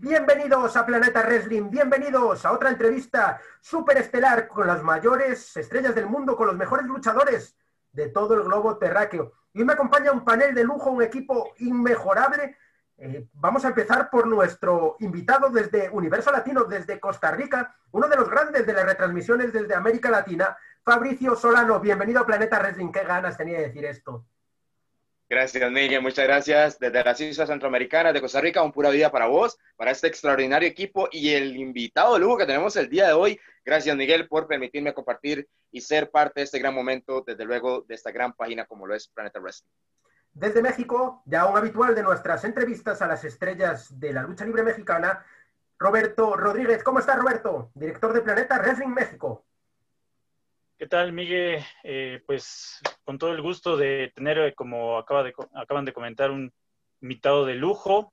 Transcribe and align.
Bienvenidos 0.00 0.76
a 0.76 0.86
Planeta 0.86 1.22
Wrestling, 1.22 1.70
bienvenidos 1.70 2.46
a 2.46 2.52
otra 2.52 2.70
entrevista 2.70 3.40
súper 3.60 3.98
estelar 3.98 4.46
con 4.46 4.68
las 4.68 4.80
mayores 4.80 5.56
estrellas 5.56 5.92
del 5.92 6.06
mundo, 6.06 6.36
con 6.36 6.46
los 6.46 6.56
mejores 6.56 6.86
luchadores 6.86 7.56
de 7.90 8.08
todo 8.08 8.34
el 8.34 8.44
globo 8.44 8.78
terráqueo. 8.78 9.32
Y 9.52 9.58
hoy 9.58 9.64
me 9.64 9.72
acompaña 9.72 10.12
un 10.12 10.24
panel 10.24 10.54
de 10.54 10.62
lujo, 10.62 10.92
un 10.92 11.02
equipo 11.02 11.52
inmejorable. 11.58 12.56
Eh, 12.96 13.26
vamos 13.32 13.64
a 13.64 13.70
empezar 13.70 14.08
por 14.08 14.28
nuestro 14.28 14.94
invitado 15.00 15.50
desde 15.50 15.90
Universo 15.90 16.30
Latino, 16.30 16.62
desde 16.62 17.00
Costa 17.00 17.32
Rica, 17.32 17.74
uno 17.90 18.06
de 18.06 18.14
los 18.14 18.30
grandes 18.30 18.64
de 18.66 18.74
las 18.74 18.84
retransmisiones 18.84 19.52
desde 19.52 19.74
América 19.74 20.10
Latina, 20.10 20.56
Fabricio 20.84 21.34
Solano. 21.34 21.80
Bienvenido 21.80 22.20
a 22.20 22.26
Planeta 22.26 22.60
Wrestling. 22.60 22.92
Qué 22.92 23.02
ganas 23.02 23.36
tenía 23.36 23.58
de 23.58 23.66
decir 23.66 23.84
esto. 23.84 24.24
Gracias, 25.30 25.70
Miguel. 25.70 26.00
Muchas 26.00 26.24
gracias. 26.24 26.78
Desde 26.78 27.04
las 27.04 27.20
Islas 27.20 27.50
Centroamericanas 27.50 28.14
de 28.14 28.20
Costa 28.22 28.40
Rica, 28.40 28.62
un 28.62 28.72
pura 28.72 28.88
vida 28.88 29.12
para 29.12 29.26
vos, 29.26 29.58
para 29.76 29.90
este 29.90 30.06
extraordinario 30.06 30.66
equipo 30.66 31.06
y 31.12 31.34
el 31.34 31.54
invitado 31.56 32.14
de 32.14 32.20
lujo 32.20 32.38
que 32.38 32.46
tenemos 32.46 32.74
el 32.76 32.88
día 32.88 33.08
de 33.08 33.12
hoy. 33.12 33.38
Gracias, 33.62 33.94
Miguel, 33.94 34.26
por 34.26 34.46
permitirme 34.46 34.94
compartir 34.94 35.46
y 35.70 35.82
ser 35.82 36.10
parte 36.10 36.40
de 36.40 36.44
este 36.44 36.58
gran 36.58 36.74
momento, 36.74 37.22
desde 37.26 37.44
luego, 37.44 37.82
de 37.82 37.94
esta 37.94 38.10
gran 38.10 38.32
página 38.32 38.64
como 38.64 38.86
lo 38.86 38.94
es 38.94 39.08
Planeta 39.08 39.38
Wrestling. 39.38 39.68
Desde 40.32 40.62
México, 40.62 41.22
ya 41.26 41.44
un 41.44 41.58
habitual 41.58 41.94
de 41.94 42.02
nuestras 42.02 42.44
entrevistas 42.44 43.02
a 43.02 43.06
las 43.06 43.22
estrellas 43.24 44.00
de 44.00 44.14
la 44.14 44.22
lucha 44.22 44.46
libre 44.46 44.62
mexicana, 44.62 45.26
Roberto 45.78 46.36
Rodríguez. 46.36 46.82
¿Cómo 46.82 47.00
estás, 47.00 47.18
Roberto? 47.18 47.70
Director 47.74 48.14
de 48.14 48.22
Planeta 48.22 48.58
Wrestling 48.58 48.88
México. 48.88 49.44
¿Qué 50.78 50.86
tal, 50.86 51.12
Miguel? 51.12 51.62
Eh, 51.82 52.22
pues 52.24 52.80
con 53.08 53.16
todo 53.16 53.32
el 53.32 53.40
gusto 53.40 53.78
de 53.78 54.12
tener, 54.14 54.36
eh, 54.36 54.54
como 54.54 54.98
acaban 54.98 55.86
de 55.86 55.92
comentar, 55.94 56.30
un 56.30 56.52
invitado 57.00 57.46
de 57.46 57.54
lujo, 57.54 58.12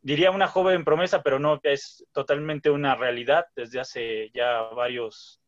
diría 0.00 0.30
una 0.30 0.46
joven 0.46 0.84
promesa, 0.84 1.24
pero 1.24 1.40
no, 1.40 1.58
es 1.64 2.06
totalmente 2.12 2.70
una 2.70 2.94
realidad 2.94 3.46
desde 3.56 3.80
hace 3.80 4.30
ya 4.32 4.60
varios, 4.76 5.40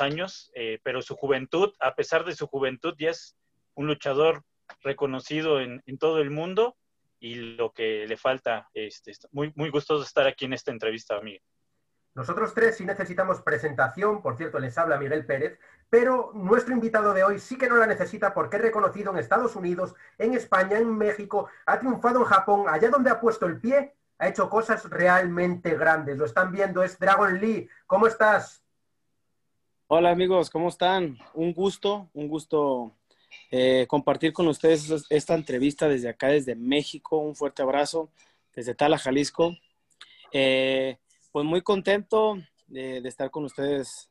años, 0.00 0.52
eh, 0.54 0.80
pero 0.82 1.00
su 1.00 1.16
juventud, 1.16 1.72
a 1.80 1.94
pesar 1.94 2.26
de 2.26 2.36
su 2.36 2.46
juventud, 2.46 2.94
ya 2.98 3.08
es 3.08 3.38
un 3.72 3.86
luchador 3.86 4.42
reconocido 4.82 5.62
en, 5.62 5.80
todo 5.98 6.20
el 6.20 6.28
mundo 6.28 6.76
y 7.18 7.36
lo 7.36 7.72
que 7.72 8.06
le 8.06 8.18
falta, 8.18 8.68
este, 8.74 9.12
muy, 9.30 9.50
muy 9.56 9.70
gustoso 9.70 10.02
estar 10.02 10.26
aquí 10.26 10.44
en 10.44 10.52
esta 10.52 10.70
entrevista, 10.70 11.18
Miguel. 11.22 11.40
Nosotros 12.14 12.52
tres 12.52 12.76
sí 12.76 12.84
necesitamos 12.84 13.40
presentación, 13.40 14.20
por 14.20 14.36
cierto, 14.36 14.58
les 14.58 14.76
habla 14.76 14.98
Miguel 14.98 15.24
Pérez, 15.24 15.58
pero 15.92 16.30
nuestro 16.32 16.72
invitado 16.72 17.12
de 17.12 17.22
hoy 17.22 17.38
sí 17.38 17.58
que 17.58 17.68
no 17.68 17.76
la 17.76 17.86
necesita 17.86 18.32
porque 18.32 18.56
es 18.56 18.62
reconocido 18.62 19.12
en 19.12 19.18
Estados 19.18 19.54
Unidos, 19.56 19.94
en 20.16 20.32
España, 20.32 20.78
en 20.78 20.96
México, 20.96 21.50
ha 21.66 21.78
triunfado 21.78 22.20
en 22.20 22.24
Japón, 22.24 22.64
allá 22.66 22.88
donde 22.88 23.10
ha 23.10 23.20
puesto 23.20 23.44
el 23.44 23.60
pie, 23.60 23.92
ha 24.16 24.26
hecho 24.26 24.48
cosas 24.48 24.88
realmente 24.88 25.76
grandes. 25.76 26.16
Lo 26.16 26.24
están 26.24 26.50
viendo, 26.50 26.82
es 26.82 26.98
Dragon 26.98 27.38
Lee. 27.38 27.68
¿Cómo 27.86 28.06
estás? 28.06 28.64
Hola 29.86 30.08
amigos, 30.08 30.48
¿cómo 30.48 30.70
están? 30.70 31.18
Un 31.34 31.52
gusto, 31.52 32.08
un 32.14 32.26
gusto 32.26 32.96
eh, 33.50 33.84
compartir 33.86 34.32
con 34.32 34.48
ustedes 34.48 35.04
esta 35.10 35.34
entrevista 35.34 35.88
desde 35.88 36.08
acá, 36.08 36.28
desde 36.28 36.54
México. 36.54 37.18
Un 37.18 37.36
fuerte 37.36 37.60
abrazo 37.60 38.08
desde 38.54 38.74
Tala, 38.74 38.96
Jalisco. 38.96 39.54
Eh, 40.32 40.96
pues 41.32 41.44
muy 41.44 41.60
contento 41.60 42.38
de, 42.66 43.06
estar 43.06 43.30
con 43.30 43.44
ustedes 43.44 44.08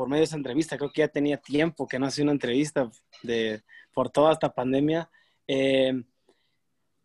por 0.00 0.08
medio 0.08 0.20
de 0.20 0.24
esa 0.24 0.36
entrevista. 0.36 0.78
Creo 0.78 0.90
que 0.90 1.02
ya 1.02 1.08
tenía 1.08 1.36
tiempo 1.36 1.86
que 1.86 1.98
no 1.98 2.06
hacía 2.06 2.24
una 2.24 2.32
entrevista 2.32 2.90
de, 3.22 3.62
por 3.92 4.08
toda 4.08 4.32
esta 4.32 4.50
pandemia. 4.50 5.10
Eh, 5.46 5.92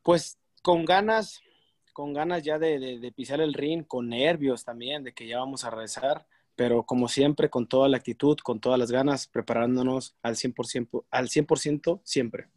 pues 0.01 0.39
con 0.61 0.85
ganas, 0.85 1.41
con 1.91 2.13
ganas 2.13 2.41
ya 2.41 2.57
de, 2.57 3.11
pisar 3.13 3.41
el 3.41 3.53
ring, 3.53 3.83
con 3.85 4.07
nervios 4.07 4.63
también 4.63 5.03
de 5.03 5.13
que 5.13 5.27
ya 5.27 5.39
vamos 5.39 5.65
a 5.65 5.71
regresar, 5.71 6.25
pero 6.55 6.83
como 6.83 7.09
siempre, 7.09 7.49
con 7.49 7.67
toda 7.67 7.89
la 7.89 7.97
actitud, 7.97 8.37
con 8.41 8.61
todas 8.61 8.79
las 8.79 8.91
ganas, 8.91 9.27
preparándonos 9.27 10.15
al 10.23 10.37
100%, 10.37 11.03
al 11.11 11.27
100% 11.27 11.99
siempre. 12.01 12.47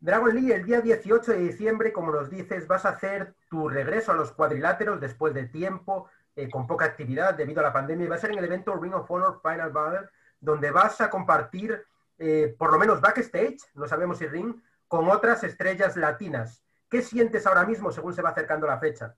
Dragon 0.00 0.34
Lee, 0.34 0.52
el 0.52 0.66
día 0.66 0.82
18 0.82 1.32
de 1.32 1.38
diciembre, 1.38 1.94
como 1.94 2.12
nos 2.12 2.28
dices, 2.28 2.68
vas 2.68 2.84
a 2.84 2.90
hacer 2.90 3.32
tu 3.48 3.70
regreso 3.70 4.12
a 4.12 4.16
los 4.16 4.32
cuadriláteros 4.32 5.00
después 5.00 5.32
de 5.32 5.46
tiempo, 5.46 6.10
eh, 6.36 6.50
con 6.50 6.66
poca 6.66 6.84
actividad 6.84 7.34
debido 7.34 7.60
a 7.60 7.64
la 7.64 7.72
pandemia, 7.72 8.06
y 8.06 8.08
va 8.08 8.16
a 8.16 8.18
ser 8.18 8.32
en 8.32 8.38
el 8.38 8.44
evento 8.44 8.74
Ring 8.76 8.94
of 8.94 9.10
Honor 9.10 9.40
Final 9.42 9.70
Battle, 9.70 10.08
donde 10.40 10.70
vas 10.70 11.00
a 11.00 11.10
compartir, 11.10 11.84
eh, 12.18 12.54
por 12.58 12.72
lo 12.72 12.78
menos 12.78 13.00
backstage, 13.00 13.58
no 13.74 13.86
sabemos 13.86 14.18
si 14.18 14.26
ring, 14.26 14.54
con 14.88 15.08
otras 15.08 15.42
estrellas 15.44 15.96
latinas. 15.96 16.62
¿Qué 16.88 17.02
sientes 17.02 17.46
ahora 17.46 17.64
mismo 17.64 17.90
según 17.90 18.14
se 18.14 18.22
va 18.22 18.30
acercando 18.30 18.66
la 18.66 18.78
fecha? 18.78 19.16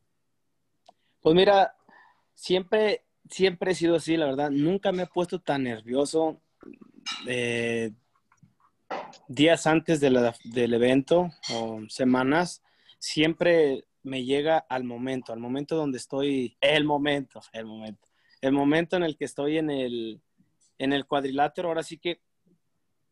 Pues 1.21 1.34
mira, 1.34 1.75
siempre, 2.34 3.04
siempre 3.28 3.72
he 3.72 3.75
sido 3.75 3.97
así, 3.97 4.16
la 4.16 4.27
verdad. 4.27 4.50
Nunca 4.50 4.93
me 4.93 5.03
he 5.03 5.06
puesto 5.06 5.41
tan 5.41 5.65
nervioso. 5.65 6.41
Eh, 7.27 7.93
días 9.28 9.66
antes 9.66 10.00
del 10.00 10.75
evento 10.75 11.31
o 11.53 11.81
semanas, 11.88 12.62
siempre 12.98 13.84
me 14.06 14.24
llega 14.24 14.58
al 14.58 14.84
momento, 14.84 15.32
al 15.32 15.40
momento 15.40 15.74
donde 15.74 15.98
estoy, 15.98 16.56
el 16.60 16.84
momento, 16.84 17.40
el 17.52 17.66
momento, 17.66 18.08
el 18.40 18.52
momento 18.52 18.96
en 18.96 19.02
el 19.02 19.16
que 19.16 19.24
estoy 19.24 19.58
en 19.58 19.68
el, 19.68 20.20
en 20.78 20.92
el 20.92 21.06
cuadrilátero. 21.06 21.68
Ahora 21.68 21.82
sí 21.82 21.98
que 21.98 22.20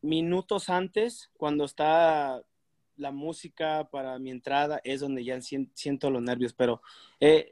minutos 0.02 0.70
antes, 0.70 1.32
cuando 1.36 1.64
está 1.64 2.40
la 2.96 3.10
música 3.10 3.88
para 3.90 4.20
mi 4.20 4.30
entrada, 4.30 4.80
es 4.84 5.00
donde 5.00 5.24
ya 5.24 5.40
siento 5.40 6.10
los 6.10 6.22
nervios. 6.22 6.52
Pero 6.52 6.80
eh, 7.18 7.50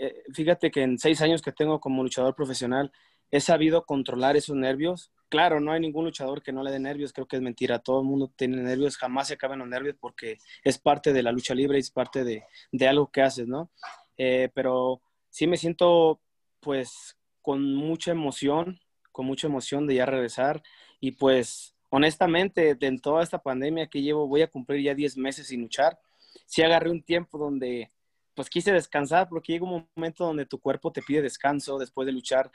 eh, 0.00 0.24
fíjate 0.34 0.72
que 0.72 0.82
en 0.82 0.98
seis 0.98 1.20
años 1.20 1.40
que 1.40 1.52
tengo 1.52 1.78
como 1.78 2.02
luchador 2.02 2.34
profesional, 2.34 2.90
he 3.30 3.38
sabido 3.38 3.86
controlar 3.86 4.36
esos 4.36 4.56
nervios 4.56 5.12
claro, 5.32 5.60
no 5.60 5.72
hay 5.72 5.80
ningún 5.80 6.04
luchador 6.04 6.42
que 6.42 6.52
no 6.52 6.62
le 6.62 6.70
dé 6.70 6.78
nervios, 6.78 7.10
creo 7.10 7.26
que 7.26 7.36
es 7.36 7.42
mentira, 7.42 7.78
todo 7.78 8.00
el 8.00 8.06
mundo 8.06 8.30
tiene 8.36 8.58
nervios, 8.58 8.98
jamás 8.98 9.28
se 9.28 9.34
acaban 9.34 9.60
los 9.60 9.68
nervios 9.68 9.96
porque 9.98 10.36
es 10.62 10.76
parte 10.76 11.14
de 11.14 11.22
la 11.22 11.32
lucha 11.32 11.54
libre 11.54 11.78
y 11.78 11.80
es 11.80 11.90
parte 11.90 12.22
de, 12.22 12.44
algo 12.86 13.10
que 13.10 13.22
haces, 13.22 13.48
¿no? 13.48 13.70
Eh, 14.18 14.50
pero 14.52 15.00
sí 15.30 15.46
me 15.46 15.56
siento 15.56 16.20
pues 16.60 17.16
con 17.40 17.74
mucha 17.74 18.10
emoción, 18.10 18.78
con 19.10 19.24
mucha 19.24 19.46
emoción 19.46 19.86
de 19.86 19.94
ya 19.94 20.04
regresar 20.04 20.62
y 21.00 21.12
pues 21.12 21.74
honestamente 21.88 22.76
en 22.78 23.00
toda 23.00 23.22
esta 23.22 23.42
pandemia 23.42 23.86
que 23.86 24.02
llevo 24.02 24.28
voy 24.28 24.42
a 24.42 24.50
cumplir 24.50 24.82
ya 24.82 24.94
10 24.94 25.16
meses 25.16 25.46
sin 25.46 25.62
luchar, 25.62 25.98
sí 26.44 26.60
agarré 26.60 26.90
un 26.90 27.02
tiempo 27.02 27.38
donde 27.38 27.90
pues 28.34 28.50
quise 28.50 28.70
descansar 28.70 29.30
porque 29.30 29.54
llega 29.54 29.64
un 29.64 29.88
momento 29.96 30.26
donde 30.26 30.44
tu 30.44 30.60
cuerpo 30.60 30.92
te 30.92 31.00
pide 31.00 31.22
descanso 31.22 31.78
después 31.78 32.04
de 32.04 32.12
luchar 32.12 32.52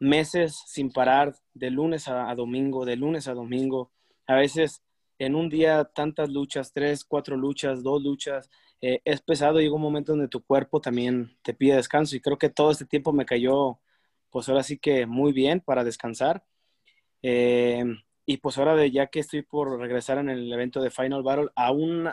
meses 0.00 0.62
sin 0.66 0.90
parar, 0.90 1.34
de 1.54 1.70
lunes 1.70 2.08
a, 2.08 2.34
domingo, 2.34 2.84
de 2.84 2.96
lunes 2.96 3.28
a 3.28 3.34
domingo. 3.34 3.92
A 4.26 4.34
veces 4.34 4.82
en 5.18 5.34
un 5.34 5.48
día 5.48 5.84
tantas 5.84 6.30
luchas, 6.30 6.72
tres, 6.72 7.04
cuatro 7.04 7.36
luchas, 7.36 7.82
dos 7.82 8.02
luchas, 8.02 8.50
eh, 8.80 9.00
es 9.04 9.20
pesado. 9.20 9.60
Llega 9.60 9.74
un 9.74 9.82
momento 9.82 10.12
donde 10.12 10.28
tu 10.28 10.42
cuerpo 10.42 10.80
también 10.80 11.36
te 11.42 11.54
pide 11.54 11.76
descanso 11.76 12.16
y 12.16 12.20
creo 12.20 12.38
que 12.38 12.48
todo 12.48 12.70
este 12.72 12.86
tiempo 12.86 13.12
me 13.12 13.26
cayó, 13.26 13.78
pues 14.30 14.48
ahora 14.48 14.62
sí 14.62 14.78
que 14.78 15.06
muy 15.06 15.32
bien 15.32 15.60
para 15.60 15.84
descansar. 15.84 16.44
Eh, 17.22 17.84
y 18.24 18.36
pues 18.38 18.58
ahora 18.58 18.76
de 18.76 18.90
ya 18.90 19.08
que 19.08 19.20
estoy 19.20 19.42
por 19.42 19.78
regresar 19.78 20.18
en 20.18 20.30
el 20.30 20.52
evento 20.52 20.80
de 20.80 20.90
Final 20.90 21.22
Battle, 21.22 21.48
aún 21.56 22.08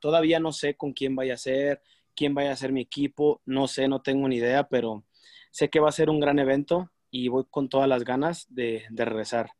todavía 0.00 0.40
no 0.40 0.50
sé 0.50 0.76
con 0.76 0.92
quién 0.92 1.14
vaya 1.14 1.34
a 1.34 1.36
ser, 1.36 1.82
quién 2.16 2.34
vaya 2.34 2.52
a 2.52 2.56
ser 2.56 2.72
mi 2.72 2.80
equipo, 2.80 3.42
no 3.44 3.68
sé, 3.68 3.86
no 3.86 4.00
tengo 4.02 4.26
ni 4.28 4.36
idea, 4.36 4.68
pero 4.68 5.04
Sé 5.50 5.68
que 5.68 5.80
va 5.80 5.88
a 5.88 5.92
ser 5.92 6.10
un 6.10 6.20
gran 6.20 6.38
evento 6.38 6.90
y 7.10 7.28
voy 7.28 7.44
con 7.50 7.68
todas 7.68 7.88
las 7.88 8.04
ganas 8.04 8.46
de, 8.48 8.84
regresar. 8.90 9.50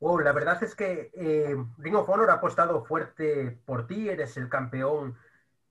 Wow, 0.00 0.20
la 0.20 0.32
verdad 0.32 0.62
es 0.62 0.74
que 0.74 1.10
eh, 1.14 1.56
Ring 1.78 1.96
of 1.96 2.08
Honor 2.08 2.30
ha 2.30 2.34
apostado 2.34 2.84
fuerte 2.84 3.58
por 3.64 3.86
ti, 3.86 4.08
eres 4.08 4.36
el 4.36 4.48
campeón 4.48 5.16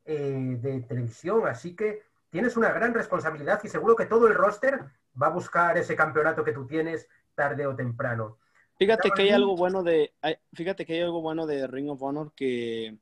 eh, 0.04 0.58
de 0.60 0.82
televisión, 0.82 1.48
así 1.48 1.76
que 1.76 2.04
tienes 2.30 2.58
una 2.58 2.72
gran 2.72 2.94
responsabilidad 2.94 3.62
y 3.64 3.70
seguro 3.70 3.96
que 3.96 4.06
todo 4.06 4.28
el 4.28 4.36
roster 4.36 4.82
va 5.22 5.28
a 5.28 5.32
buscar 5.32 5.78
ese 5.78 5.96
campeonato 5.96 6.44
que 6.44 6.52
tú 6.52 6.68
tienes 6.68 7.08
tarde 7.36 7.66
o 7.66 7.76
temprano. 7.76 8.38
Fíjate 8.78 9.10
que 9.12 9.24
hay 9.24 9.30
algo 9.30 9.56
bueno 9.56 9.82
de, 9.82 10.14
fíjate 10.54 10.86
que 10.86 10.94
hay 10.94 11.02
algo 11.02 11.22
bueno 11.22 11.48
de 11.48 11.66
Ring 11.66 11.90
of 11.90 12.02
Honor 12.02 12.32
que, 12.36 12.98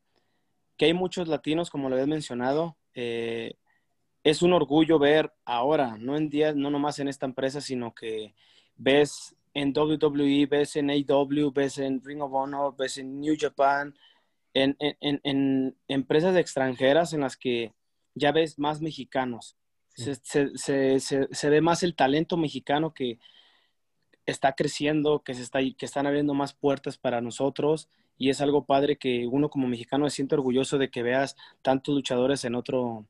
que 0.78 0.86
hay 0.86 0.94
muchos 0.94 1.28
latinos, 1.28 1.70
como 1.70 1.90
lo 1.90 1.96
habías 1.96 2.08
mencionado. 2.08 2.78
Eh, 2.94 3.56
es 4.26 4.42
un 4.42 4.54
orgullo 4.54 4.98
ver 4.98 5.32
ahora, 5.46 5.98
no 6.00 6.18
en 6.18 6.30
días, 6.32 6.56
no 6.56 6.72
nomás 6.72 6.98
en 6.98 7.08
esta 7.08 7.28
empresa, 7.28 7.62
sino 7.62 7.94
que 7.94 8.34
ves 8.76 9.36
en 9.54 9.72
WWE, 9.72 10.48
ves 10.48 10.76
en 10.78 10.90
AW, 10.90 11.52
ves 11.54 11.78
en 11.78 12.04
Ring 12.04 12.24
of 12.24 12.34
Honor, 12.34 12.76
ves 12.76 12.98
en 12.98 13.22
New 13.22 13.36
Japan, 13.40 13.96
en, 14.56 15.78
empresas 15.88 16.36
extranjeras 16.38 17.14
en 17.14 17.22
las 17.22 17.38
que 17.38 17.72
ya 18.16 18.32
ves 18.32 18.58
más 18.58 18.82
mexicanos. 18.82 19.58
Se, 19.94 21.50
ve 21.50 21.62
más 21.62 21.84
el 21.84 21.96
talento 21.96 22.36
mexicano 22.36 22.96
que 22.96 23.20
está 24.26 24.54
creciendo, 24.54 25.22
que, 25.22 25.36
se 25.36 25.44
está, 25.44 25.60
que 25.60 25.86
están 25.86 26.08
abriendo 26.08 26.34
más 26.34 26.56
puertas 26.56 26.98
para 26.98 27.22
nosotros 27.22 27.90
y 28.18 28.32
es 28.32 28.42
algo 28.42 28.66
padre 28.66 28.98
que 28.98 29.28
uno 29.28 29.52
como 29.52 29.68
mexicano 29.68 30.10
se 30.10 30.16
siente 30.16 30.34
orgulloso 30.34 30.80
de 30.80 30.90
que 30.90 31.04
veas 31.04 31.36
tantos 31.62 31.94
luchadores 31.94 32.44
en 32.44 32.56
otro, 32.56 33.06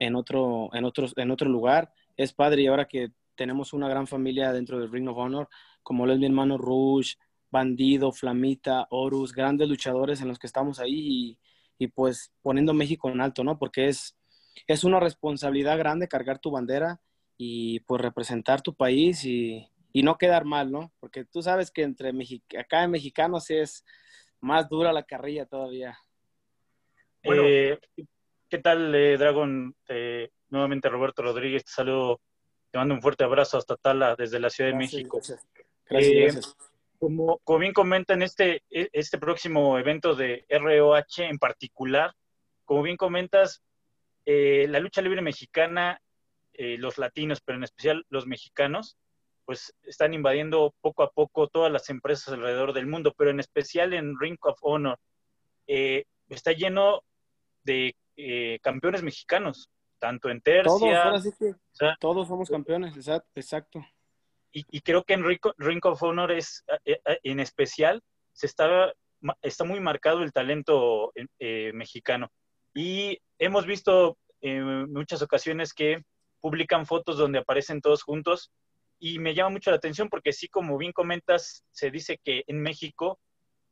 en 0.00 0.16
otro, 0.16 0.70
en 0.72 0.84
otro, 0.84 1.06
en 1.14 1.30
otro 1.30 1.48
lugar. 1.48 1.92
Es 2.16 2.32
padre 2.32 2.62
y 2.62 2.66
ahora 2.66 2.88
que 2.88 3.12
tenemos 3.36 3.72
una 3.72 3.88
gran 3.88 4.06
familia 4.06 4.52
dentro 4.52 4.80
del 4.80 4.90
Ring 4.90 5.08
of 5.08 5.16
Honor, 5.16 5.48
como 5.82 6.06
lo 6.06 6.12
es 6.12 6.18
mi 6.18 6.26
hermano 6.26 6.58
Rouge, 6.58 7.16
Bandido, 7.50 8.10
Flamita, 8.12 8.86
Horus, 8.90 9.32
grandes 9.32 9.68
luchadores 9.68 10.20
en 10.20 10.28
los 10.28 10.38
que 10.38 10.46
estamos 10.46 10.80
ahí 10.80 11.38
y, 11.78 11.86
pues 11.88 12.32
poniendo 12.42 12.74
México 12.74 13.08
en 13.08 13.20
alto, 13.20 13.44
¿no? 13.44 13.58
Porque 13.58 13.88
es, 13.88 14.16
es 14.66 14.84
una 14.84 15.00
responsabilidad 15.00 15.78
grande 15.78 16.08
cargar 16.08 16.38
tu 16.38 16.50
bandera 16.50 17.00
y 17.36 17.80
pues 17.80 18.02
representar 18.02 18.60
tu 18.60 18.74
país 18.74 19.24
y, 19.24 19.66
no 19.94 20.18
quedar 20.18 20.44
mal, 20.44 20.70
¿no? 20.70 20.92
Porque 21.00 21.24
tú 21.24 21.42
sabes 21.42 21.70
que 21.70 21.82
entre 21.82 22.12
acá 22.58 22.84
en 22.84 22.92
mexicanos 22.92 23.50
es 23.50 23.84
más 24.40 24.68
dura 24.68 24.92
la 24.92 25.02
carrilla 25.02 25.46
todavía. 25.46 25.98
Eh, 27.22 27.78
¿Qué 28.50 28.58
tal, 28.58 28.92
eh, 28.94 29.16
Dragon? 29.16 29.74
Eh, 29.88 30.28
nuevamente 30.48 30.88
Roberto 30.88 31.22
Rodríguez, 31.22 31.64
te 31.64 31.70
saludo, 31.70 32.20
te 32.72 32.78
mando 32.78 32.94
un 32.94 33.00
fuerte 33.00 33.22
abrazo 33.22 33.56
hasta 33.56 33.76
Tala, 33.76 34.16
desde 34.16 34.40
la 34.40 34.50
Ciudad 34.50 34.70
de 34.70 34.76
México. 34.76 35.20
Gracias, 35.88 36.56
Como, 36.98 37.38
como, 37.44 37.58
bien 37.60 37.72
comentan, 37.72 38.22
este, 38.22 38.64
e, 38.68 38.90
este 38.92 39.18
próximo 39.18 39.78
evento 39.78 40.16
de 40.16 40.44
ROH 40.48 41.18
en 41.18 41.38
particular, 41.38 42.12
como 42.64 42.82
bien 42.82 42.96
comentas, 42.96 43.62
la 44.26 44.80
lucha 44.80 45.00
libre 45.00 45.22
mexicana, 45.22 46.00
los 46.52 46.98
latinos, 46.98 47.40
pero 47.40 47.58
en 47.58 47.64
especial 47.64 48.04
los 48.10 48.26
mexicanos, 48.26 48.96
pues 49.44 49.74
están 49.82 50.14
invadiendo 50.14 50.74
poco 50.80 51.02
a 51.02 51.10
poco 51.10 51.48
todas 51.48 51.72
las 51.72 51.88
empresas 51.88 52.34
alrededor 52.34 52.72
del 52.72 52.86
mundo, 52.86 53.14
pero 53.16 53.30
en 53.30 53.40
especial 53.40 53.94
en 53.94 54.18
Ring 54.18 54.38
of 54.42 54.58
Honor. 54.60 54.98
Eh, 55.66 56.04
está 56.28 56.52
lleno 56.52 57.02
de 57.64 57.96
eh, 58.22 58.58
campeones 58.60 59.02
mexicanos, 59.02 59.70
tanto 59.98 60.28
en 60.28 60.40
tercia. 60.40 61.12
Todos, 62.00 62.28
somos 62.28 62.48
campeones, 62.48 62.96
exacto. 63.34 63.84
Y, 64.52 64.80
creo 64.80 65.04
que 65.04 65.14
en 65.14 65.24
Ring, 65.24 65.86
of 65.86 66.02
Honor 66.02 66.32
es, 66.32 66.64
eh, 66.84 67.00
en 67.22 67.38
especial, 67.38 68.02
se 68.32 68.46
está, 68.46 68.92
está 69.42 69.64
muy 69.64 69.78
marcado 69.78 70.22
el 70.22 70.32
talento 70.32 71.12
mexicano. 71.72 72.28
Y 72.74 73.18
hemos 73.38 73.66
visto 73.66 74.18
en 74.40 74.92
muchas 74.92 75.22
ocasiones 75.22 75.72
que 75.72 76.02
publican 76.40 76.86
fotos 76.86 77.18
donde 77.18 77.38
aparecen 77.38 77.80
todos 77.80 78.02
juntos 78.02 78.50
y 78.98 79.18
me 79.18 79.34
llama 79.34 79.50
mucho 79.50 79.70
la 79.70 79.78
atención 79.78 80.08
porque 80.08 80.32
sí, 80.32 80.48
como 80.48 80.76
bien 80.76 80.92
comentas, 80.92 81.64
se 81.70 81.90
dice 81.90 82.18
que 82.22 82.44
en 82.46 82.60
México 82.60 83.18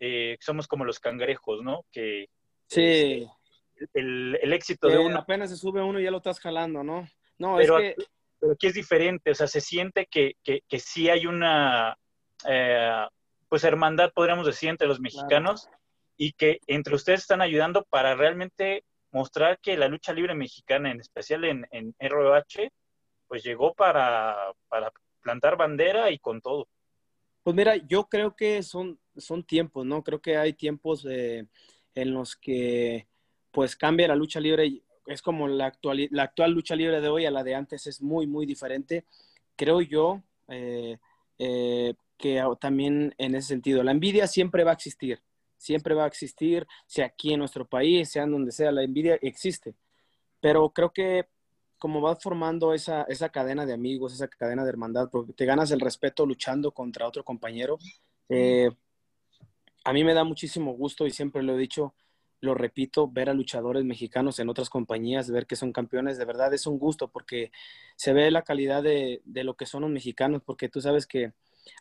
eh, 0.01 0.37
somos 0.41 0.67
como 0.67 0.85
los 0.85 0.99
cangrejos, 0.99 1.63
¿no? 1.63 1.85
Que 1.93 2.27
sí. 2.67 3.29
El, 3.95 4.39
el, 4.43 4.53
éxito 4.53 4.89
de 4.89 4.99
uno... 4.99 5.19
Apenas 5.19 5.51
se 5.51 5.57
sube 5.57 5.83
uno 5.83 6.01
y 6.01 6.05
ya 6.05 6.11
lo 6.11 6.19
estás 6.19 6.41
jalando, 6.41 6.83
¿no? 6.83 7.09
No, 7.39 7.57
pero, 7.57 7.79
es 7.79 7.95
que... 7.97 8.05
Pero 8.41 8.53
aquí 8.53 8.69
es 8.69 8.75
diferente, 8.75 9.33
o 9.33 9.35
sea, 9.35 9.49
se 9.49 9.61
siente 9.61 10.07
que, 10.07 10.37
que, 10.45 10.63
que 10.69 10.79
sí 10.79 11.09
hay 11.09 11.27
una, 11.27 11.99
eh, 12.47 13.07
pues, 13.49 13.65
hermandad, 13.65 14.13
podríamos 14.15 14.47
decir, 14.47 14.69
entre 14.69 14.87
los 14.87 15.01
mexicanos 15.01 15.69
y 16.17 16.33
que 16.33 16.61
entre 16.67 16.95
ustedes 16.95 17.21
están 17.21 17.41
ayudando 17.41 17.85
para 17.91 18.15
realmente 18.15 18.85
mostrar 19.11 19.59
que 19.61 19.77
la 19.77 19.89
lucha 19.89 20.13
libre 20.13 20.35
mexicana, 20.35 20.91
en 20.91 21.01
especial 21.01 21.45
en, 21.45 21.67
en 21.73 21.95
ROH, 21.99 22.71
pues 23.27 23.43
llegó 23.43 23.75
para, 23.75 24.37
para 24.69 24.93
plantar 25.21 25.57
bandera 25.57 26.11
y 26.11 26.19
con 26.19 26.41
todo. 26.41 26.69
Pues 27.43 27.57
mira, 27.57 27.77
yo 27.77 28.05
creo 28.05 28.35
que 28.35 28.63
son, 28.63 28.99
son 29.17 29.45
tiempos, 29.45 29.87
¿no? 29.87 30.03
Creo 30.03 30.21
que 30.21 30.37
hay 30.37 30.53
tiempos 30.53 31.07
eh, 31.09 31.47
en 31.95 32.15
los 32.15 32.37
que 32.37 33.09
pues 33.51 33.77
cambia 33.77 34.09
la 34.09 34.17
lucha 34.17 34.41
libre. 34.41 34.83
Es 35.07 35.23
como 35.23 35.49
la 35.49 35.67
actual, 35.67 36.09
la 36.11 36.25
actual 36.25 36.53
lucha 36.53 36.77
libre 36.77 37.01
de 37.01 37.09
hoy 37.09 37.27
a 37.27 37.31
la 37.31 37.45
de 37.45 37.55
antes 37.55 37.87
es 37.87 38.03
muy, 38.03 38.27
muy 38.27 38.47
diferente. 38.47 39.05
Creo 39.57 39.81
yo 39.81 40.23
eh, 40.49 40.99
eh, 41.39 41.95
que 42.17 42.43
también 42.61 43.15
en 43.19 43.35
ese 43.35 43.49
sentido, 43.49 43.83
la 43.83 43.93
envidia 43.93 44.27
siempre 44.27 44.65
va 44.65 44.73
a 44.73 44.75
existir, 44.75 45.23
siempre 45.57 45.95
va 45.95 46.05
a 46.05 46.09
existir, 46.09 46.67
sea 46.87 47.07
aquí 47.07 47.33
en 47.33 47.39
nuestro 47.39 47.65
país, 47.65 48.11
sea 48.11 48.25
en 48.25 48.33
donde 48.33 48.53
sea, 48.53 48.73
la 48.73 48.83
envidia 48.83 49.19
existe. 49.23 49.75
Pero 50.41 50.71
creo 50.71 50.93
que 50.93 51.29
como 51.79 52.01
vas 52.01 52.21
formando 52.21 52.75
esa, 52.75 53.05
esa 53.05 53.29
cadena 53.29 53.65
de 53.65 53.73
amigos, 53.73 54.13
esa 54.13 54.29
cadena 54.29 54.65
de 54.65 54.71
hermandad, 54.71 55.09
porque 55.11 55.33
te 55.33 55.45
ganas 55.45 55.71
el 55.71 55.81
respeto 55.81 56.27
luchando 56.27 56.73
contra 56.73 57.07
otro 57.07 57.25
compañero. 57.25 57.79
Eh, 58.29 58.69
a 59.85 59.93
mí 59.93 60.05
me 60.05 60.13
da 60.13 60.25
muchísimo 60.25 60.73
gusto 60.73 61.07
y 61.07 61.11
siempre 61.11 61.43
lo 61.43 61.55
he 61.55 61.59
dicho, 61.59 61.95
lo 62.41 62.55
repito, 62.55 63.09
ver 63.09 63.31
a 63.31 63.35
luchadores 63.35 63.85
mexicanos 63.85 64.39
en 64.39 64.49
otras 64.49 64.71
compañías, 64.71 65.31
ver 65.31 65.47
que 65.47 65.57
son 65.57 65.73
campeones, 65.73 66.19
de 66.19 66.25
verdad 66.25 66.53
es 66.55 66.67
un 66.67 66.79
gusto 66.79 67.09
porque 67.09 67.51
se 67.97 68.13
ve 68.13 68.31
la 68.31 68.43
calidad 68.43 68.83
de, 68.83 69.23
de 69.25 69.45
lo 69.45 69.55
que 69.55 69.67
son 69.67 69.83
los 69.83 69.91
mexicanos, 69.91 70.43
porque 70.45 70.69
tú 70.69 70.81
sabes 70.81 71.07
que 71.07 71.33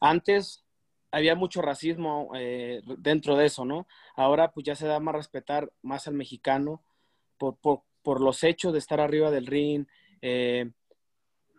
antes 0.01 0.65
había 1.11 1.35
mucho 1.35 1.61
racismo 1.61 2.31
eh, 2.35 2.81
dentro 2.97 3.35
de 3.35 3.45
eso, 3.45 3.65
¿no? 3.65 3.87
Ahora 4.15 4.51
pues 4.51 4.65
ya 4.65 4.75
se 4.75 4.87
da 4.87 4.99
más 4.99 5.15
respetar 5.15 5.71
más 5.81 6.07
al 6.07 6.15
mexicano 6.15 6.83
por, 7.37 7.57
por, 7.57 7.83
por 8.01 8.21
los 8.21 8.43
hechos 8.43 8.73
de 8.73 8.79
estar 8.79 8.99
arriba 8.99 9.31
del 9.31 9.45
ring, 9.45 9.85
eh, 10.21 10.71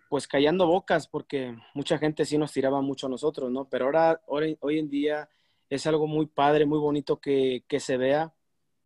pues 0.09 0.27
callando 0.27 0.67
bocas, 0.67 1.07
porque 1.07 1.57
mucha 1.75 1.99
gente 1.99 2.25
sí 2.25 2.39
nos 2.39 2.53
tiraba 2.53 2.81
mucho 2.81 3.07
a 3.07 3.11
nosotros, 3.11 3.51
¿no? 3.51 3.69
Pero 3.69 3.87
ahora, 3.87 4.21
hoy 4.27 4.79
en 4.79 4.89
día 4.89 5.29
es 5.69 5.87
algo 5.87 6.07
muy 6.07 6.27
padre, 6.27 6.67
muy 6.67 6.79
bonito 6.79 7.21
que, 7.21 7.63
se 7.79 7.97
vea, 7.97 8.33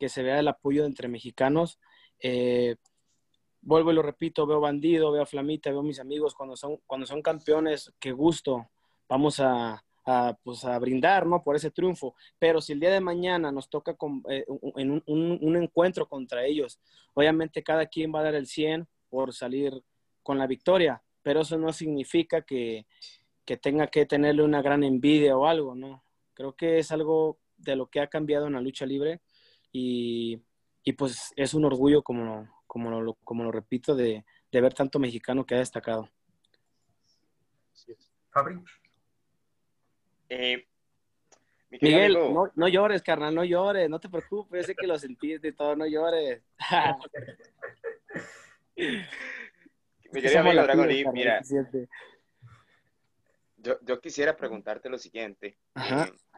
que 0.02 0.08
se 0.08 0.24
vea 0.24 0.40
el 0.40 0.48
apoyo 0.48 0.84
entre 0.84 1.06
mexicanos. 1.06 1.78
Eh, 2.18 2.74
vuelvo 3.60 3.92
y 3.92 3.94
lo 3.94 4.02
repito, 4.02 4.48
veo 4.48 4.58
Bandido, 4.58 5.12
veo 5.12 5.24
Flamita, 5.24 5.70
veo 5.70 5.84
mis 5.84 6.00
amigos 6.00 6.34
cuando 6.34 6.56
son, 6.56 6.78
cuando 6.88 7.06
son 7.06 7.22
campeones, 7.22 7.94
qué 8.00 8.10
gusto. 8.10 8.68
Vamos 9.08 9.38
a, 9.38 9.84
a, 10.04 10.36
pues, 10.42 10.64
a 10.64 10.76
brindar 10.80 11.24
¿no? 11.24 11.44
por 11.44 11.54
ese 11.54 11.70
triunfo. 11.70 12.16
Pero 12.40 12.60
si 12.60 12.72
el 12.72 12.80
día 12.80 12.90
de 12.90 13.00
mañana 13.00 13.52
nos 13.52 13.70
toca 13.70 13.94
con, 13.94 14.24
eh, 14.28 14.44
en 14.74 14.90
un, 15.06 15.38
un, 15.40 15.56
encuentro 15.56 16.08
contra 16.08 16.44
ellos, 16.44 16.80
obviamente 17.14 17.62
cada 17.62 17.86
quien 17.86 18.12
va 18.12 18.18
a 18.18 18.24
dar 18.24 18.34
el 18.34 18.48
100 18.48 18.88
por 19.08 19.32
salir 19.32 19.84
con 20.24 20.36
la 20.36 20.48
victoria, 20.48 21.00
pero 21.22 21.42
eso 21.42 21.56
no 21.58 21.72
significa 21.72 22.42
que, 22.42 22.86
que 23.44 23.56
tenga 23.56 23.86
que 23.86 24.04
tenerle 24.04 24.42
una 24.42 24.62
gran 24.62 24.82
envidia 24.82 25.36
o 25.36 25.46
algo, 25.46 25.76
¿no? 25.76 26.02
Creo 26.34 26.56
que 26.56 26.80
es 26.80 26.90
algo 26.90 27.38
de 27.56 27.76
lo 27.76 27.86
que 27.86 28.00
ha 28.00 28.08
cambiado 28.08 28.48
en 28.48 28.54
la 28.54 28.60
lucha 28.60 28.84
libre 28.84 29.20
y, 29.72 30.40
y 30.84 30.92
pues 30.92 31.32
es 31.36 31.54
un 31.54 31.64
orgullo, 31.64 32.02
como, 32.02 32.48
como, 32.66 33.00
lo, 33.00 33.14
como 33.24 33.44
lo 33.44 33.50
repito, 33.50 33.94
de, 33.94 34.24
de 34.50 34.60
ver 34.60 34.74
tanto 34.74 34.98
mexicano 34.98 35.44
que 35.44 35.54
ha 35.54 35.58
destacado. 35.58 36.08
Fabri. 38.30 38.62
Eh, 40.28 40.66
Miguel, 41.80 42.18
no, 42.54 42.68
llores, 42.68 43.02
carnal, 43.02 43.34
no 43.34 43.44
llores, 43.44 43.88
no 43.88 43.98
te 43.98 44.08
preocupes, 44.08 44.60
yo 44.60 44.66
sé 44.66 44.74
que 44.74 44.86
lo 44.86 44.98
sentiste 44.98 45.48
y 45.48 45.52
todo, 45.52 45.74
no 45.74 45.86
llores. 45.86 46.42
Mi 48.76 50.20
querido 50.20 50.40
amigo 50.40 50.62
Dragon 50.62 50.86
mira, 51.12 51.40
yo, 53.56 54.00
quisiera 54.00 54.36
preguntarte 54.36 54.90
lo 54.90 54.98
siguiente. 54.98 55.56
entonces, 55.74 56.12
eh, 56.12 56.31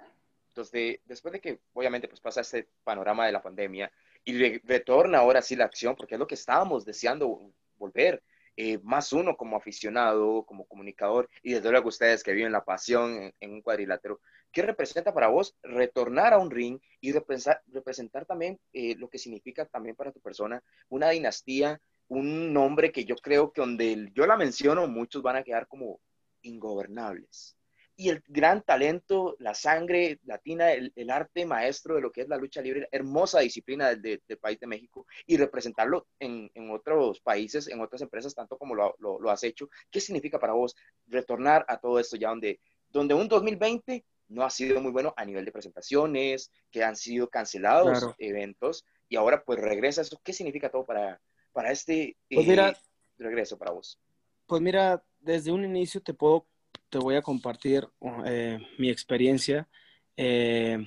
después 0.54 1.32
de 1.32 1.40
que 1.40 1.60
obviamente 1.72 2.08
pues 2.08 2.20
pasa 2.20 2.40
este 2.40 2.68
panorama 2.84 3.26
de 3.26 3.32
la 3.32 3.42
pandemia 3.42 3.90
y 4.24 4.58
retorna 4.58 5.18
ahora 5.18 5.42
sí 5.42 5.56
la 5.56 5.64
acción, 5.64 5.94
porque 5.96 6.14
es 6.14 6.18
lo 6.18 6.26
que 6.26 6.34
estábamos 6.34 6.84
deseando 6.84 7.52
volver, 7.76 8.22
eh, 8.56 8.78
más 8.82 9.12
uno 9.12 9.36
como 9.36 9.56
aficionado, 9.56 10.44
como 10.46 10.64
comunicador, 10.66 11.28
y 11.42 11.54
desde 11.54 11.70
luego 11.70 11.88
ustedes 11.88 12.22
que 12.22 12.32
viven 12.32 12.52
la 12.52 12.64
pasión 12.64 13.32
en, 13.40 13.52
un 13.52 13.62
cuadrilátero, 13.62 14.20
¿qué 14.52 14.62
representa 14.62 15.12
para 15.12 15.28
vos 15.28 15.56
retornar 15.62 16.32
a 16.32 16.38
un 16.38 16.50
ring 16.50 16.78
y 17.00 17.12
representar, 17.12 17.62
representar 17.66 18.24
también 18.24 18.60
eh, 18.72 18.94
lo 18.96 19.08
que 19.08 19.18
significa 19.18 19.66
también 19.66 19.96
para 19.96 20.12
tu 20.12 20.20
persona 20.20 20.62
una 20.88 21.10
dinastía, 21.10 21.80
un 22.06 22.52
nombre 22.52 22.92
que 22.92 23.04
yo 23.04 23.16
creo 23.16 23.52
que 23.52 23.60
donde 23.60 24.10
yo 24.14 24.26
la 24.26 24.36
menciono, 24.36 24.86
muchos 24.86 25.22
van 25.22 25.36
a 25.36 25.42
quedar 25.42 25.66
como 25.66 26.00
ingobernables? 26.42 27.56
Y 27.96 28.08
el 28.08 28.22
gran 28.26 28.62
talento, 28.62 29.36
la 29.38 29.54
sangre 29.54 30.18
latina, 30.24 30.72
el, 30.72 31.10
arte 31.10 31.46
maestro 31.46 31.94
de 31.94 32.00
lo 32.00 32.10
que 32.10 32.22
es 32.22 32.28
la 32.28 32.36
lucha 32.36 32.60
libre, 32.60 32.88
hermosa 32.90 33.40
disciplina 33.40 33.94
del, 33.94 34.20
país 34.40 34.58
de 34.58 34.66
México 34.66 35.06
y 35.26 35.36
representarlo 35.36 36.08
en, 36.18 36.50
otros 36.70 37.20
países, 37.20 37.68
en 37.68 37.80
otras 37.80 38.02
empresas, 38.02 38.34
tanto 38.34 38.58
como 38.58 38.74
lo, 38.74 39.30
has 39.30 39.44
hecho. 39.44 39.68
¿Qué 39.90 40.00
significa 40.00 40.38
para 40.38 40.54
vos 40.54 40.74
retornar 41.06 41.64
a 41.68 41.78
todo 41.78 42.00
esto 42.00 42.16
ya 42.16 42.30
donde, 42.30 42.60
donde 42.88 43.14
un 43.14 43.28
2020 43.28 44.04
no 44.28 44.42
ha 44.42 44.50
sido 44.50 44.80
muy 44.80 44.90
bueno 44.90 45.14
a 45.16 45.24
nivel 45.24 45.44
de 45.44 45.52
presentaciones, 45.52 46.50
que 46.70 46.82
han 46.82 46.96
sido 46.96 47.28
cancelados 47.28 48.06
eventos 48.18 48.84
y 49.08 49.16
ahora 49.16 49.44
pues 49.44 49.60
regresa 49.60 50.02
eso? 50.02 50.20
¿Qué 50.24 50.32
significa 50.32 50.68
todo 50.68 50.84
para, 50.84 51.20
para 51.52 51.70
este 51.70 52.16
pues 52.28 52.48
eh, 52.48 52.74
regreso 53.18 53.56
para 53.56 53.70
vos? 53.70 54.00
Pues 54.46 54.60
mira, 54.60 55.02
desde 55.20 55.52
un 55.52 55.64
inicio 55.64 56.02
te 56.02 56.12
puedo 56.12 56.46
te 56.94 57.00
voy 57.00 57.16
a 57.16 57.22
compartir 57.22 57.88
eh, 58.24 58.56
mi 58.78 58.88
experiencia. 58.88 59.68
Eh, 60.16 60.78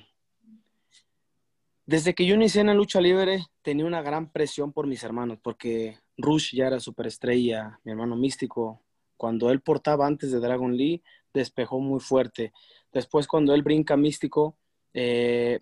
Desde 1.85 2.15
que 2.15 2.25
yo 2.25 2.35
inicié 2.35 2.61
en 2.61 2.67
la 2.67 2.73
lucha 2.73 3.01
libre, 3.01 3.45
tenía 3.61 3.85
una 3.85 4.01
gran 4.01 4.31
presión 4.31 4.71
por 4.71 4.87
mis 4.87 5.03
hermanos, 5.03 5.37
porque 5.43 5.99
Rush 6.15 6.55
ya 6.55 6.67
era 6.67 6.79
superestrella, 6.79 7.77
mi 7.83 7.91
hermano 7.91 8.15
místico. 8.15 8.81
Cuando 9.17 9.51
él 9.51 9.59
portaba 9.59 10.07
antes 10.07 10.31
de 10.31 10.39
Dragon 10.39 10.77
Lee, 10.77 11.03
despejó 11.33 11.81
muy 11.81 11.99
fuerte. 11.99 12.53
Después, 12.93 13.27
cuando 13.27 13.53
él 13.53 13.63
brinca 13.63 13.97
místico, 13.97 14.55
eh, 14.93 15.59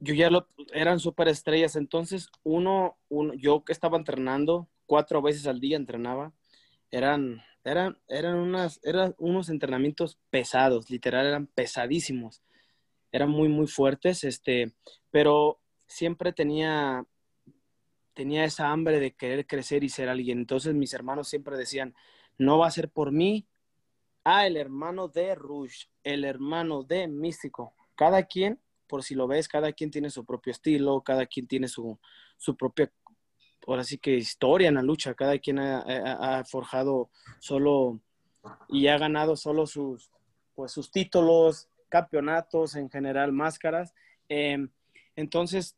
yo 0.00 0.12
ya 0.12 0.28
lo, 0.28 0.48
eran 0.72 0.98
superestrellas. 0.98 1.76
Entonces, 1.76 2.30
uno, 2.42 2.98
uno, 3.08 3.32
yo 3.34 3.64
que 3.64 3.72
estaba 3.72 3.96
entrenando, 3.96 4.68
cuatro 4.86 5.22
veces 5.22 5.46
al 5.46 5.60
día 5.60 5.76
entrenaba, 5.76 6.32
eran, 6.90 7.44
eran, 7.64 7.98
eran, 8.08 8.36
unas, 8.36 8.80
eran 8.82 9.14
unos 9.18 9.48
entrenamientos 9.48 10.18
pesados, 10.30 10.90
literal, 10.90 11.26
eran 11.26 11.46
pesadísimos 11.46 12.42
eran 13.12 13.30
muy, 13.30 13.48
muy 13.48 13.66
fuertes, 13.66 14.24
este, 14.24 14.74
pero 15.10 15.60
siempre 15.86 16.32
tenía, 16.32 17.04
tenía 18.14 18.44
esa 18.44 18.70
hambre 18.70 19.00
de 19.00 19.14
querer 19.14 19.46
crecer 19.46 19.84
y 19.84 19.88
ser 19.88 20.08
alguien. 20.08 20.38
Entonces 20.38 20.74
mis 20.74 20.92
hermanos 20.92 21.28
siempre 21.28 21.56
decían, 21.56 21.94
no 22.36 22.58
va 22.58 22.66
a 22.66 22.72
ser 22.72 22.90
por 22.90 23.12
mí. 23.12 23.46
Ah, 24.24 24.46
el 24.46 24.56
hermano 24.56 25.08
de 25.08 25.34
Rush, 25.34 25.86
el 26.04 26.24
hermano 26.24 26.82
de 26.82 27.08
Místico. 27.08 27.74
Cada 27.94 28.24
quien, 28.24 28.60
por 28.86 29.02
si 29.02 29.14
lo 29.14 29.26
ves, 29.26 29.48
cada 29.48 29.72
quien 29.72 29.90
tiene 29.90 30.10
su 30.10 30.24
propio 30.24 30.50
estilo, 30.50 31.02
cada 31.02 31.26
quien 31.26 31.46
tiene 31.46 31.68
su, 31.68 31.98
su 32.36 32.56
propia, 32.56 32.92
ahora 33.66 33.84
sí 33.84 33.98
que 33.98 34.16
historia 34.16 34.68
en 34.68 34.74
la 34.74 34.82
lucha. 34.82 35.14
Cada 35.14 35.38
quien 35.38 35.58
ha, 35.58 36.44
forjado 36.44 37.10
solo 37.38 38.00
y 38.68 38.86
ha 38.86 38.98
ganado 38.98 39.36
solo 39.36 39.66
sus, 39.66 40.10
pues, 40.54 40.72
sus 40.72 40.90
títulos, 40.90 41.68
campeonatos, 41.88 42.76
en 42.76 42.90
general 42.90 43.32
máscaras. 43.32 43.94
Em, 44.28 44.70
entonces, 45.16 45.76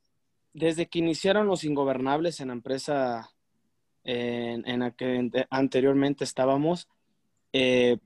desde 0.53 0.87
que 0.87 0.99
iniciaron 0.99 1.47
los 1.47 1.65
ingobernables 1.65 2.41
en 2.41 2.49
la 2.49 2.55
empresa 2.55 3.31
en, 4.05 4.81
la 4.81 4.91
que 4.93 5.31
anteriormente 5.51 6.25
estábamos, 6.25 6.89
eh, 7.53 7.99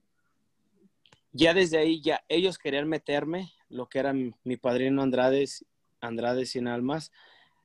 ya 1.32 1.52
desde 1.52 1.78
ahí, 1.78 2.00
ya 2.00 2.24
ellos 2.28 2.58
querían 2.58 2.88
meterme, 2.88 3.52
lo 3.68 3.88
que 3.88 3.98
era 3.98 4.12
mi, 4.12 4.56
padrino 4.56 5.02
Andrade, 5.02 5.44
Andrade 6.00 6.46
Sin 6.46 6.68
Almas, 6.68 7.10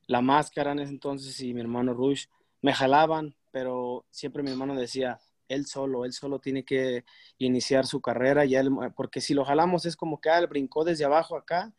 la 0.09 0.21
máscara 0.21 0.71
en 0.71 0.79
ese 0.79 0.91
entonces 0.91 1.39
y 1.39 1.53
mi 1.53 1.61
hermano 1.61 1.93
Rush, 1.93 2.25
me 2.63 2.73
jalaban, 2.73 3.35
pero 3.51 4.07
siempre 4.09 4.41
mi 4.41 4.49
hermano 4.49 4.73
decía, 4.73 5.19
él 5.47 5.67
solo, 5.67 6.03
él 6.03 6.13
solo 6.13 6.39
tiene 6.39 6.65
que 6.65 7.05
iniciar 7.37 7.85
su 7.85 8.01
carrera, 8.01 8.43
ya 8.43 8.63
porque 8.95 9.21
si 9.21 9.35
lo 9.35 9.45
jalamos 9.45 9.85
es 9.85 9.95
como 9.95 10.19
que 10.19 10.31
ah, 10.31 10.39
él 10.39 10.47
brincó 10.47 10.83
desde 10.83 11.05
abajo 11.05 11.37
acá, 11.37 11.71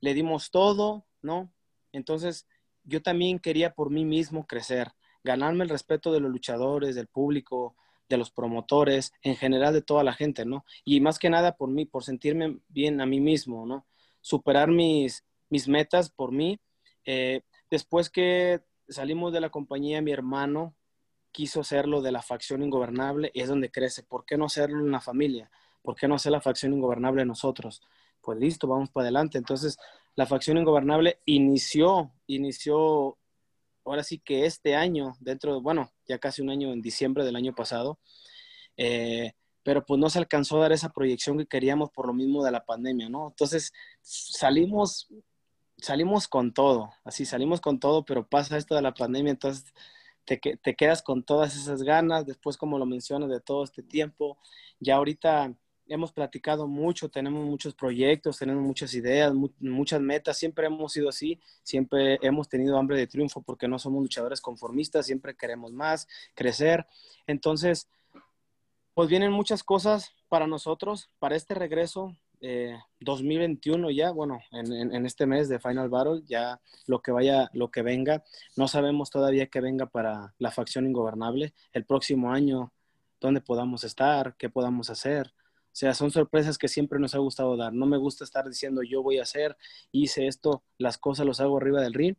le 0.00 0.12
dimos 0.12 0.50
todo, 0.50 1.06
¿no? 1.22 1.52
Entonces 1.92 2.48
yo 2.82 3.00
también 3.00 3.38
quería 3.38 3.72
por 3.74 3.90
mí 3.90 4.04
mismo 4.04 4.44
crecer, 4.48 4.90
ganarme 5.22 5.62
el 5.62 5.70
respeto 5.70 6.10
de 6.10 6.18
los 6.18 6.32
luchadores, 6.32 6.96
del 6.96 7.06
público, 7.06 7.76
de 8.08 8.16
los 8.16 8.32
promotores, 8.32 9.12
en 9.22 9.36
general 9.36 9.72
de 9.72 9.82
toda 9.82 10.02
la 10.02 10.14
gente, 10.14 10.44
¿no? 10.44 10.64
Y 10.84 11.00
más 11.00 11.20
que 11.20 11.30
nada 11.30 11.56
por 11.56 11.68
mí, 11.68 11.84
por 11.84 12.02
sentirme 12.02 12.58
bien 12.66 13.00
a 13.00 13.06
mí 13.06 13.20
mismo, 13.20 13.66
¿no? 13.66 13.86
Superar 14.20 14.68
mis, 14.68 15.24
mis 15.48 15.68
metas 15.68 16.10
por 16.10 16.32
mí. 16.32 16.58
Eh, 17.04 17.42
después 17.70 18.10
que 18.10 18.62
salimos 18.88 19.32
de 19.32 19.40
la 19.40 19.50
compañía, 19.50 20.02
mi 20.02 20.12
hermano 20.12 20.74
quiso 21.32 21.60
hacerlo 21.60 22.00
de 22.00 22.12
la 22.12 22.22
facción 22.22 22.62
ingobernable 22.62 23.30
y 23.34 23.40
es 23.40 23.48
donde 23.48 23.70
crece. 23.70 24.02
¿Por 24.02 24.24
qué 24.24 24.36
no 24.36 24.46
hacerlo 24.46 24.80
en 24.80 24.90
la 24.90 25.00
familia? 25.00 25.50
¿Por 25.82 25.94
qué 25.94 26.08
no 26.08 26.14
hacer 26.14 26.32
la 26.32 26.40
facción 26.40 26.72
ingobernable 26.72 27.24
nosotros? 27.24 27.82
Pues 28.20 28.38
listo, 28.38 28.66
vamos 28.66 28.90
para 28.90 29.04
adelante. 29.04 29.38
Entonces, 29.38 29.78
la 30.16 30.26
facción 30.26 30.58
ingobernable 30.58 31.20
inició, 31.26 32.12
inició, 32.26 33.16
ahora 33.84 34.02
sí 34.02 34.18
que 34.18 34.46
este 34.46 34.74
año, 34.74 35.14
dentro 35.20 35.54
de, 35.54 35.60
bueno, 35.60 35.92
ya 36.06 36.18
casi 36.18 36.42
un 36.42 36.50
año, 36.50 36.72
en 36.72 36.82
diciembre 36.82 37.24
del 37.24 37.36
año 37.36 37.54
pasado, 37.54 37.98
eh, 38.76 39.32
pero 39.62 39.84
pues 39.84 40.00
no 40.00 40.08
se 40.08 40.18
alcanzó 40.18 40.56
a 40.56 40.62
dar 40.62 40.72
esa 40.72 40.88
proyección 40.88 41.38
que 41.38 41.46
queríamos 41.46 41.90
por 41.90 42.06
lo 42.06 42.14
mismo 42.14 42.42
de 42.42 42.50
la 42.50 42.64
pandemia, 42.64 43.08
¿no? 43.08 43.28
Entonces, 43.28 43.72
salimos, 44.00 45.08
salimos 45.78 46.28
con 46.28 46.52
todo, 46.52 46.90
así 47.04 47.24
salimos 47.24 47.60
con 47.60 47.80
todo, 47.80 48.04
pero 48.04 48.26
pasa 48.26 48.56
esto 48.56 48.74
de 48.74 48.82
la 48.82 48.94
pandemia, 48.94 49.30
entonces 49.30 49.72
te, 50.24 50.38
te, 50.38 50.76
quedas 50.76 51.02
con 51.02 51.22
todas 51.22 51.56
esas 51.56 51.82
ganas, 51.82 52.26
después 52.26 52.56
como 52.56 52.78
lo 52.78 52.86
mencionas, 52.86 53.30
de 53.30 53.40
todo 53.40 53.64
este 53.64 53.82
tiempo. 53.82 54.38
Ya 54.78 54.96
ahorita 54.96 55.54
hemos 55.88 56.12
platicado 56.12 56.66
mucho, 56.66 57.08
tenemos 57.08 57.44
muchos 57.44 57.74
proyectos, 57.74 58.38
tenemos 58.38 58.62
muchas 58.62 58.92
ideas, 58.94 59.32
muchas 59.58 60.00
metas, 60.00 60.36
siempre 60.36 60.66
hemos 60.66 60.92
sido 60.92 61.08
así, 61.08 61.40
siempre 61.62 62.18
hemos 62.22 62.48
tenido 62.48 62.78
hambre 62.78 62.98
de 62.98 63.06
triunfo 63.06 63.40
porque 63.42 63.68
no 63.68 63.78
somos 63.78 64.02
luchadores 64.02 64.40
conformistas, 64.40 65.06
siempre 65.06 65.34
queremos 65.34 65.72
más, 65.72 66.06
crecer. 66.34 66.86
Entonces, 67.26 67.88
pues 68.94 69.08
vienen 69.08 69.32
muchas 69.32 69.62
cosas 69.62 70.12
para 70.28 70.46
nosotros, 70.46 71.10
para 71.18 71.36
este 71.36 71.54
regreso, 71.54 72.16
2021 73.00 73.90
eh, 73.90 73.94
ya, 73.94 74.10
bueno, 74.10 74.40
en, 74.52 75.06
este 75.06 75.26
mes 75.26 75.48
de 75.48 75.58
Final 75.58 75.88
Battle, 75.88 76.22
ya 76.26 76.60
lo 76.86 77.00
que 77.00 77.10
vaya, 77.10 77.50
lo 77.52 77.70
que 77.70 77.82
venga, 77.82 78.24
no 78.56 78.68
sabemos 78.68 79.10
todavía 79.10 79.46
que 79.46 79.60
venga 79.60 79.86
para 79.86 80.34
la 80.38 80.50
facción 80.50 80.86
ingobernable, 80.86 81.54
el 81.72 81.84
próximo 81.84 82.32
año, 82.32 82.72
dónde 83.20 83.40
podamos 83.40 83.84
estar, 83.84 84.36
qué 84.36 84.48
podamos 84.48 84.90
hacer. 84.90 85.32
O 85.66 85.76
sea, 85.78 85.94
son 85.94 86.10
sorpresas 86.10 86.58
que 86.58 86.66
siempre 86.66 86.98
nos 86.98 87.14
ha 87.14 87.18
gustado 87.18 87.56
dar. 87.56 87.72
No 87.72 87.86
me 87.86 87.98
gusta 87.98 88.24
estar 88.24 88.48
diciendo 88.48 88.82
yo 88.82 89.02
voy 89.02 89.18
a 89.18 89.22
hacer, 89.22 89.56
hice 89.92 90.26
esto, 90.26 90.64
las 90.76 90.98
cosas 90.98 91.26
los 91.26 91.40
hago 91.40 91.56
arriba 91.56 91.80
del 91.80 91.94
ring. 91.94 92.16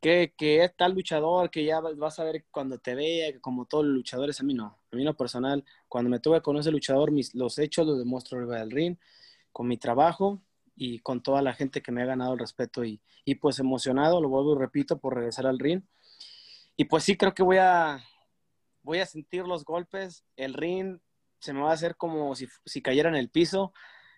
Que, 0.00 0.32
que 0.36 0.64
es 0.64 0.74
tal 0.76 0.94
luchador 0.94 1.50
que 1.50 1.64
ya 1.64 1.80
vas 1.80 2.18
a 2.18 2.24
ver 2.24 2.46
cuando 2.50 2.78
te 2.78 2.94
vea, 2.94 3.38
como 3.40 3.66
todos 3.66 3.84
los 3.84 3.94
luchadores, 3.94 4.40
a 4.40 4.44
mí 4.44 4.54
no. 4.54 4.78
A 4.90 4.96
mí 4.96 5.04
no 5.04 5.14
personal, 5.14 5.64
cuando 5.88 6.10
me 6.10 6.20
tuve 6.20 6.40
con 6.40 6.56
ese 6.56 6.70
luchador, 6.70 7.10
mis, 7.10 7.34
los 7.34 7.58
hechos 7.58 7.86
los 7.86 7.98
demuestro 7.98 8.38
arriba 8.38 8.58
del 8.58 8.70
ring, 8.70 8.96
con 9.52 9.68
mi 9.68 9.76
trabajo 9.76 10.40
y 10.74 11.00
con 11.00 11.22
toda 11.22 11.42
la 11.42 11.52
gente 11.52 11.82
que 11.82 11.92
me 11.92 12.02
ha 12.02 12.06
ganado 12.06 12.32
el 12.32 12.38
respeto 12.38 12.84
y, 12.84 13.00
y 13.24 13.34
pues 13.34 13.58
emocionado, 13.58 14.20
lo 14.20 14.28
vuelvo 14.28 14.54
y 14.54 14.58
repito, 14.58 14.98
por 14.98 15.14
regresar 15.14 15.46
al 15.46 15.58
ring. 15.58 15.82
Y 16.76 16.84
pues 16.84 17.04
sí, 17.04 17.16
creo 17.16 17.34
que 17.34 17.42
voy 17.42 17.58
a, 17.58 18.02
voy 18.82 19.00
a 19.00 19.06
sentir 19.06 19.44
los 19.46 19.64
golpes, 19.64 20.24
el 20.36 20.54
ring 20.54 20.98
se 21.40 21.52
me 21.52 21.60
va 21.60 21.70
a 21.70 21.74
hacer 21.74 21.96
como 21.96 22.34
si, 22.36 22.46
si 22.64 22.82
cayera 22.82 23.08
en 23.08 23.16
el 23.16 23.30
piso. 23.30 23.72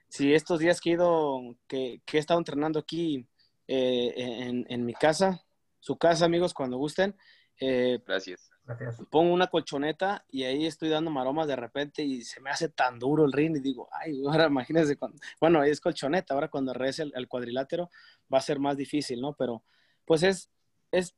Si 0.08 0.34
estos 0.34 0.60
días 0.60 0.80
que 0.80 0.90
he 0.90 0.92
ido, 0.94 1.56
que, 1.66 2.02
que 2.04 2.18
he 2.18 2.20
estado 2.20 2.38
entrenando 2.38 2.78
aquí 2.78 3.26
eh, 3.68 4.12
en, 4.16 4.66
en, 4.68 4.84
mi 4.84 4.92
casa, 4.92 5.42
su 5.82 5.98
casa, 5.98 6.24
amigos, 6.24 6.54
cuando 6.54 6.78
gusten. 6.78 7.16
Eh, 7.58 7.98
Gracias. 8.06 8.52
Pongo 9.10 9.34
una 9.34 9.48
colchoneta 9.48 10.24
y 10.30 10.44
ahí 10.44 10.64
estoy 10.64 10.88
dando 10.88 11.10
maromas 11.10 11.48
de 11.48 11.56
repente 11.56 12.04
y 12.04 12.22
se 12.22 12.40
me 12.40 12.50
hace 12.50 12.68
tan 12.68 13.00
duro 13.00 13.24
el 13.24 13.32
ring 13.32 13.56
y 13.56 13.60
digo, 13.60 13.88
ay, 13.92 14.22
ahora 14.24 14.46
imagínense, 14.46 14.96
cuando... 14.96 15.18
bueno, 15.40 15.64
es 15.64 15.80
colchoneta, 15.80 16.34
ahora 16.34 16.48
cuando 16.48 16.72
regrese 16.72 17.10
el, 17.12 17.26
cuadrilátero 17.26 17.90
va 18.32 18.38
a 18.38 18.42
ser 18.42 18.60
más 18.60 18.76
difícil, 18.76 19.20
¿no? 19.20 19.34
Pero 19.34 19.64
pues 20.04 20.22
es, 20.22 20.50
es 20.92 21.16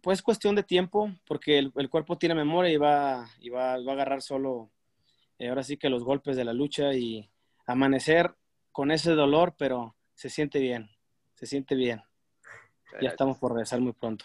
pues 0.00 0.22
cuestión 0.22 0.54
de 0.54 0.62
tiempo 0.62 1.12
porque 1.26 1.58
el, 1.58 1.90
cuerpo 1.90 2.16
tiene 2.16 2.34
memoria 2.34 2.72
y 2.72 2.78
va, 2.78 3.28
y 3.38 3.50
va, 3.50 3.76
va 3.82 3.92
a 3.92 3.94
agarrar 3.94 4.22
solo, 4.22 4.70
eh, 5.38 5.50
ahora 5.50 5.62
sí 5.62 5.76
que 5.76 5.90
los 5.90 6.04
golpes 6.04 6.36
de 6.36 6.44
la 6.44 6.54
lucha 6.54 6.94
y 6.94 7.30
amanecer 7.66 8.34
con 8.72 8.90
ese 8.90 9.12
dolor, 9.12 9.54
pero 9.58 9.94
se 10.14 10.30
siente 10.30 10.58
bien, 10.58 10.88
se 11.34 11.44
siente 11.44 11.74
bien. 11.74 12.02
Ya 13.00 13.10
estamos 13.10 13.38
por 13.38 13.52
regresar 13.52 13.80
muy 13.80 13.92
pronto. 13.92 14.24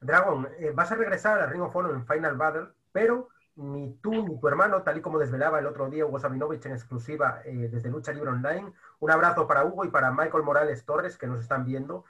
Dragon, 0.00 0.48
eh, 0.58 0.72
vas 0.74 0.90
a 0.92 0.94
regresar 0.94 1.40
a 1.40 1.46
Ring 1.46 1.62
of 1.62 1.76
Honor 1.76 1.94
en 1.94 2.06
Final 2.06 2.36
Battle, 2.36 2.68
pero 2.92 3.28
ni 3.56 3.92
tú 4.00 4.10
ni 4.10 4.38
tu 4.38 4.48
hermano, 4.48 4.82
tal 4.82 4.98
y 4.98 5.00
como 5.02 5.18
desvelaba 5.18 5.58
el 5.58 5.66
otro 5.66 5.90
día 5.90 6.06
Hugo 6.06 6.18
Sabinovich 6.18 6.64
en 6.66 6.72
exclusiva 6.72 7.42
eh, 7.44 7.68
desde 7.70 7.90
Lucha 7.90 8.12
Libre 8.12 8.30
Online, 8.30 8.72
un 9.00 9.10
abrazo 9.10 9.46
para 9.46 9.64
Hugo 9.64 9.84
y 9.84 9.90
para 9.90 10.10
Michael 10.10 10.42
Morales 10.42 10.84
Torres 10.84 11.18
que 11.18 11.26
nos 11.26 11.40
están 11.40 11.64
viendo, 11.64 12.04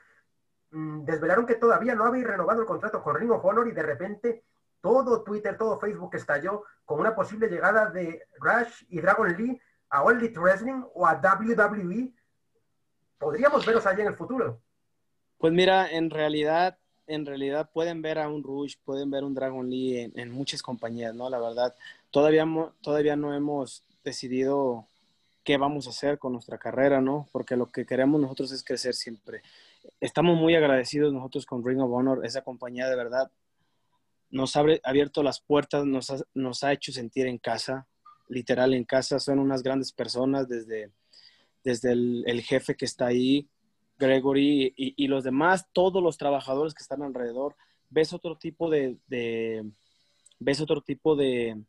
mm, 0.70 1.04
desvelaron 1.04 1.46
que 1.46 1.56
todavía 1.56 1.94
no 1.94 2.04
habéis 2.04 2.26
renovado 2.26 2.60
el 2.60 2.66
contrato 2.66 3.02
con 3.02 3.16
Ring 3.16 3.32
of 3.32 3.44
Honor 3.44 3.66
y 3.66 3.72
de 3.72 3.82
repente 3.82 4.44
todo 4.80 5.22
Twitter, 5.22 5.58
todo 5.58 5.80
Facebook 5.80 6.14
estalló 6.14 6.64
con 6.84 7.00
una 7.00 7.14
posible 7.14 7.48
llegada 7.48 7.90
de 7.90 8.22
Rush 8.38 8.84
y 8.88 9.00
Dragon 9.00 9.36
Lee 9.36 9.60
a 9.90 10.02
All 10.02 10.18
Elite 10.18 10.38
Wrestling 10.38 10.84
o 10.94 11.06
a 11.06 11.20
WWE. 11.20 12.14
¿Podríamos 13.18 13.66
veros 13.66 13.84
allí 13.86 14.00
en 14.02 14.08
el 14.08 14.14
futuro? 14.14 14.60
Pues 15.40 15.52
mira, 15.52 15.90
en 15.90 16.10
realidad 16.10 16.78
en 17.06 17.26
realidad 17.26 17.68
pueden 17.72 18.02
ver 18.02 18.20
a 18.20 18.28
un 18.28 18.44
Rush, 18.44 18.76
pueden 18.84 19.10
ver 19.10 19.24
un 19.24 19.34
Dragon 19.34 19.68
Lee 19.68 20.12
en, 20.14 20.30
muchas 20.30 20.62
compañías, 20.62 21.12
¿no? 21.12 21.28
La 21.28 21.40
verdad, 21.40 21.74
todavía, 22.12 22.46
todavía 22.82 23.16
no 23.16 23.34
hemos 23.34 23.82
decidido 24.04 24.86
qué 25.42 25.56
vamos 25.56 25.88
a 25.88 25.90
hacer 25.90 26.20
con 26.20 26.34
nuestra 26.34 26.56
carrera, 26.56 27.00
¿no? 27.00 27.28
Porque 27.32 27.56
lo 27.56 27.66
que 27.66 27.84
queremos 27.84 28.20
nosotros 28.20 28.52
es 28.52 28.62
crecer 28.62 28.94
siempre. 28.94 29.42
Estamos 30.00 30.38
muy 30.38 30.54
agradecidos 30.54 31.12
nosotros 31.12 31.46
con 31.46 31.64
Ring 31.64 31.80
of 31.80 31.90
Honor, 31.90 32.24
esa 32.24 32.42
compañía 32.42 32.88
de 32.88 32.94
verdad 32.94 33.32
nos 34.30 34.54
ha 34.54 34.62
abierto 34.84 35.24
las 35.24 35.40
puertas, 35.40 35.84
nos 35.84 36.62
ha, 36.62 36.72
hecho 36.72 36.92
sentir 36.92 37.26
en 37.26 37.38
casa, 37.38 37.88
literal 38.28 38.74
en 38.74 38.84
casa, 38.84 39.18
son 39.18 39.40
unas 39.40 39.64
grandes 39.64 39.90
personas 39.90 40.48
desde, 40.48 40.92
desde 41.64 41.90
el, 41.90 42.22
el 42.28 42.42
jefe 42.42 42.76
que 42.76 42.84
está 42.84 43.06
ahí, 43.06 43.48
Gregory 44.00 44.72
y, 44.76 45.06
los 45.06 45.22
demás, 45.22 45.66
todos 45.72 46.02
los 46.02 46.16
trabajadores 46.16 46.74
que 46.74 46.82
están 46.82 47.02
alrededor, 47.02 47.54
ves 47.90 48.12
otro 48.12 48.36
tipo 48.36 48.70
de, 48.70 48.96
ves 50.38 50.60
otro 50.60 50.80
tipo 50.80 51.14
de, 51.14 51.62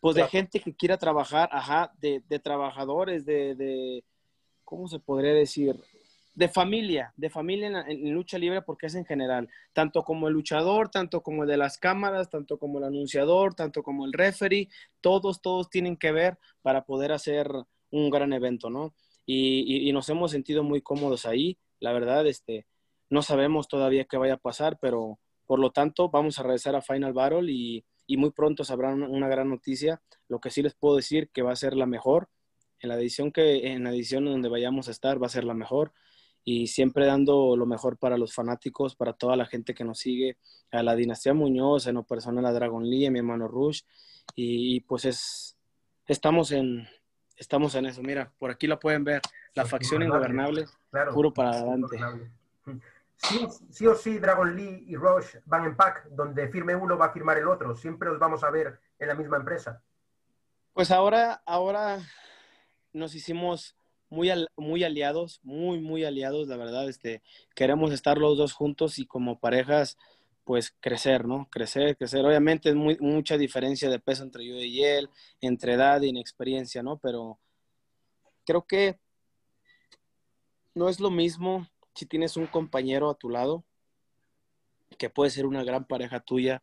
pues 0.00 0.16
de 0.16 0.26
gente 0.26 0.60
que 0.60 0.74
quiera 0.74 0.98
trabajar, 0.98 1.48
ajá, 1.52 1.92
de, 1.98 2.20
trabajadores, 2.42 3.24
de, 3.24 3.54
de, 3.54 4.04
¿cómo 4.64 4.88
se 4.88 4.98
podría 4.98 5.32
decir? 5.32 5.80
De 6.34 6.48
familia, 6.48 7.12
de 7.16 7.30
familia 7.30 7.84
en, 7.86 8.12
lucha 8.12 8.36
libre 8.36 8.60
porque 8.60 8.86
es 8.86 8.96
en 8.96 9.04
general, 9.04 9.48
tanto 9.72 10.02
como 10.02 10.26
el 10.26 10.34
luchador, 10.34 10.88
tanto 10.88 11.22
como 11.22 11.44
el 11.44 11.48
de 11.48 11.56
las 11.56 11.78
cámaras, 11.78 12.28
tanto 12.28 12.58
como 12.58 12.78
el 12.78 12.84
anunciador, 12.84 13.54
tanto 13.54 13.84
como 13.84 14.04
el 14.04 14.12
referee, 14.12 14.68
todos, 15.00 15.40
todos 15.40 15.70
tienen 15.70 15.96
que 15.96 16.10
ver 16.10 16.38
para 16.60 16.84
poder 16.84 17.12
hacer 17.12 17.48
un 17.92 18.10
gran 18.10 18.32
evento, 18.32 18.68
¿no? 18.68 18.92
Y, 19.26 19.92
nos 19.92 20.08
hemos 20.08 20.30
sentido 20.30 20.62
muy 20.62 20.82
cómodos 20.82 21.26
ahí. 21.26 21.58
La 21.80 21.92
verdad, 21.92 22.26
este, 22.26 22.66
no 23.10 23.22
sabemos 23.22 23.68
todavía 23.68 24.04
qué 24.04 24.16
vaya 24.16 24.34
a 24.34 24.38
pasar, 24.38 24.78
pero 24.80 25.18
por 25.46 25.58
lo 25.58 25.70
tanto 25.70 26.08
vamos 26.08 26.38
a 26.38 26.42
regresar 26.42 26.74
a 26.76 26.82
Final 26.82 27.12
Battle 27.12 27.50
y, 27.50 27.84
muy 28.16 28.30
pronto 28.30 28.64
sabrán 28.64 29.02
una, 29.02 29.28
gran 29.28 29.48
noticia. 29.48 30.02
Lo 30.28 30.40
que 30.40 30.50
sí 30.50 30.62
les 30.62 30.74
puedo 30.74 30.96
decir 30.96 31.30
que 31.30 31.42
va 31.42 31.52
a 31.52 31.56
ser 31.56 31.74
la 31.74 31.86
mejor. 31.86 32.28
En 32.80 32.88
la 32.90 32.96
edición 32.96 33.32
que 33.32 33.72
en 33.72 33.84
la 33.84 33.90
edición 33.90 34.26
donde 34.26 34.48
vayamos 34.48 34.88
a 34.88 34.90
estar 34.90 35.22
va 35.22 35.26
a 35.26 35.30
ser 35.30 35.44
la 35.44 35.54
mejor 35.54 35.92
y 36.44 36.66
siempre 36.66 37.06
dando 37.06 37.56
lo 37.56 37.64
mejor 37.64 37.96
para 37.98 38.18
los 38.18 38.34
fanáticos, 38.34 38.94
para 38.94 39.14
toda 39.14 39.36
la 39.36 39.46
gente 39.46 39.72
que 39.72 39.84
nos 39.84 40.00
sigue, 40.00 40.36
a 40.70 40.82
la 40.82 40.94
dinastía 40.94 41.32
Muñoz, 41.32 41.86
en 41.86 41.94
lo 41.94 42.04
personal 42.04 42.44
a 42.44 42.52
Dragon 42.52 42.84
Lee, 42.84 43.06
a 43.06 43.10
mi 43.10 43.20
hermano 43.20 43.48
Rush 43.48 43.82
y, 44.34 44.76
y 44.76 44.80
pues 44.80 45.06
es 45.06 45.56
estamos 46.06 46.52
en, 46.52 46.86
estamos 47.36 47.74
en 47.74 47.86
eso. 47.86 48.02
Mira, 48.02 48.32
por 48.38 48.50
aquí 48.50 48.66
lo 48.66 48.78
pueden 48.78 49.04
ver. 49.04 49.20
La 49.54 49.64
facción 49.64 50.02
ingobernable, 50.02 50.66
puro 51.12 51.32
para 51.32 51.50
adelante. 51.50 51.98
Sí, 53.70 53.86
o 53.86 53.94
sí, 53.94 54.18
Dragon 54.18 54.54
Lee 54.54 54.84
y 54.88 54.96
Rush 54.96 55.36
van 55.46 55.64
en 55.64 55.76
pack, 55.76 56.08
donde 56.10 56.48
firme 56.48 56.74
uno 56.74 56.98
va 56.98 57.06
a 57.06 57.12
firmar 57.12 57.38
el 57.38 57.48
otro. 57.48 57.74
Siempre 57.74 58.08
los 58.08 58.18
vamos 58.18 58.44
a 58.44 58.50
ver 58.50 58.78
en 58.98 59.08
la 59.08 59.14
misma 59.14 59.36
empresa. 59.36 59.82
Pues 60.72 60.90
ahora, 60.90 61.42
ahora 61.46 62.00
nos 62.92 63.14
hicimos 63.14 63.76
muy, 64.08 64.30
muy 64.56 64.84
aliados, 64.84 65.40
muy, 65.42 65.80
muy 65.80 66.04
aliados, 66.04 66.48
la 66.48 66.56
verdad. 66.56 66.88
Este, 66.88 67.22
queremos 67.54 67.92
estar 67.92 68.18
los 68.18 68.36
dos 68.36 68.52
juntos 68.52 68.98
y 68.98 69.06
como 69.06 69.38
parejas, 69.38 69.96
pues 70.44 70.74
crecer, 70.80 71.26
¿no? 71.26 71.48
Crecer, 71.50 71.96
crecer. 71.96 72.24
Obviamente 72.24 72.68
es 72.68 72.74
muy, 72.74 72.96
mucha 73.00 73.36
diferencia 73.38 73.88
de 73.88 73.98
peso 73.98 74.22
entre 74.22 74.46
yo 74.46 74.56
y 74.56 74.84
él, 74.84 75.08
entre 75.40 75.74
edad 75.74 76.02
y 76.02 76.08
inexperiencia, 76.08 76.82
¿no? 76.82 76.98
Pero 76.98 77.40
creo 78.44 78.66
que 78.66 78.98
no 80.74 80.88
es 80.88 81.00
lo 81.00 81.10
mismo 81.10 81.66
si 81.94 82.06
tienes 82.06 82.36
un 82.36 82.46
compañero 82.46 83.10
a 83.10 83.14
tu 83.14 83.30
lado, 83.30 83.64
que 84.98 85.10
puede 85.10 85.30
ser 85.30 85.46
una 85.46 85.64
gran 85.64 85.86
pareja 85.86 86.20
tuya, 86.20 86.62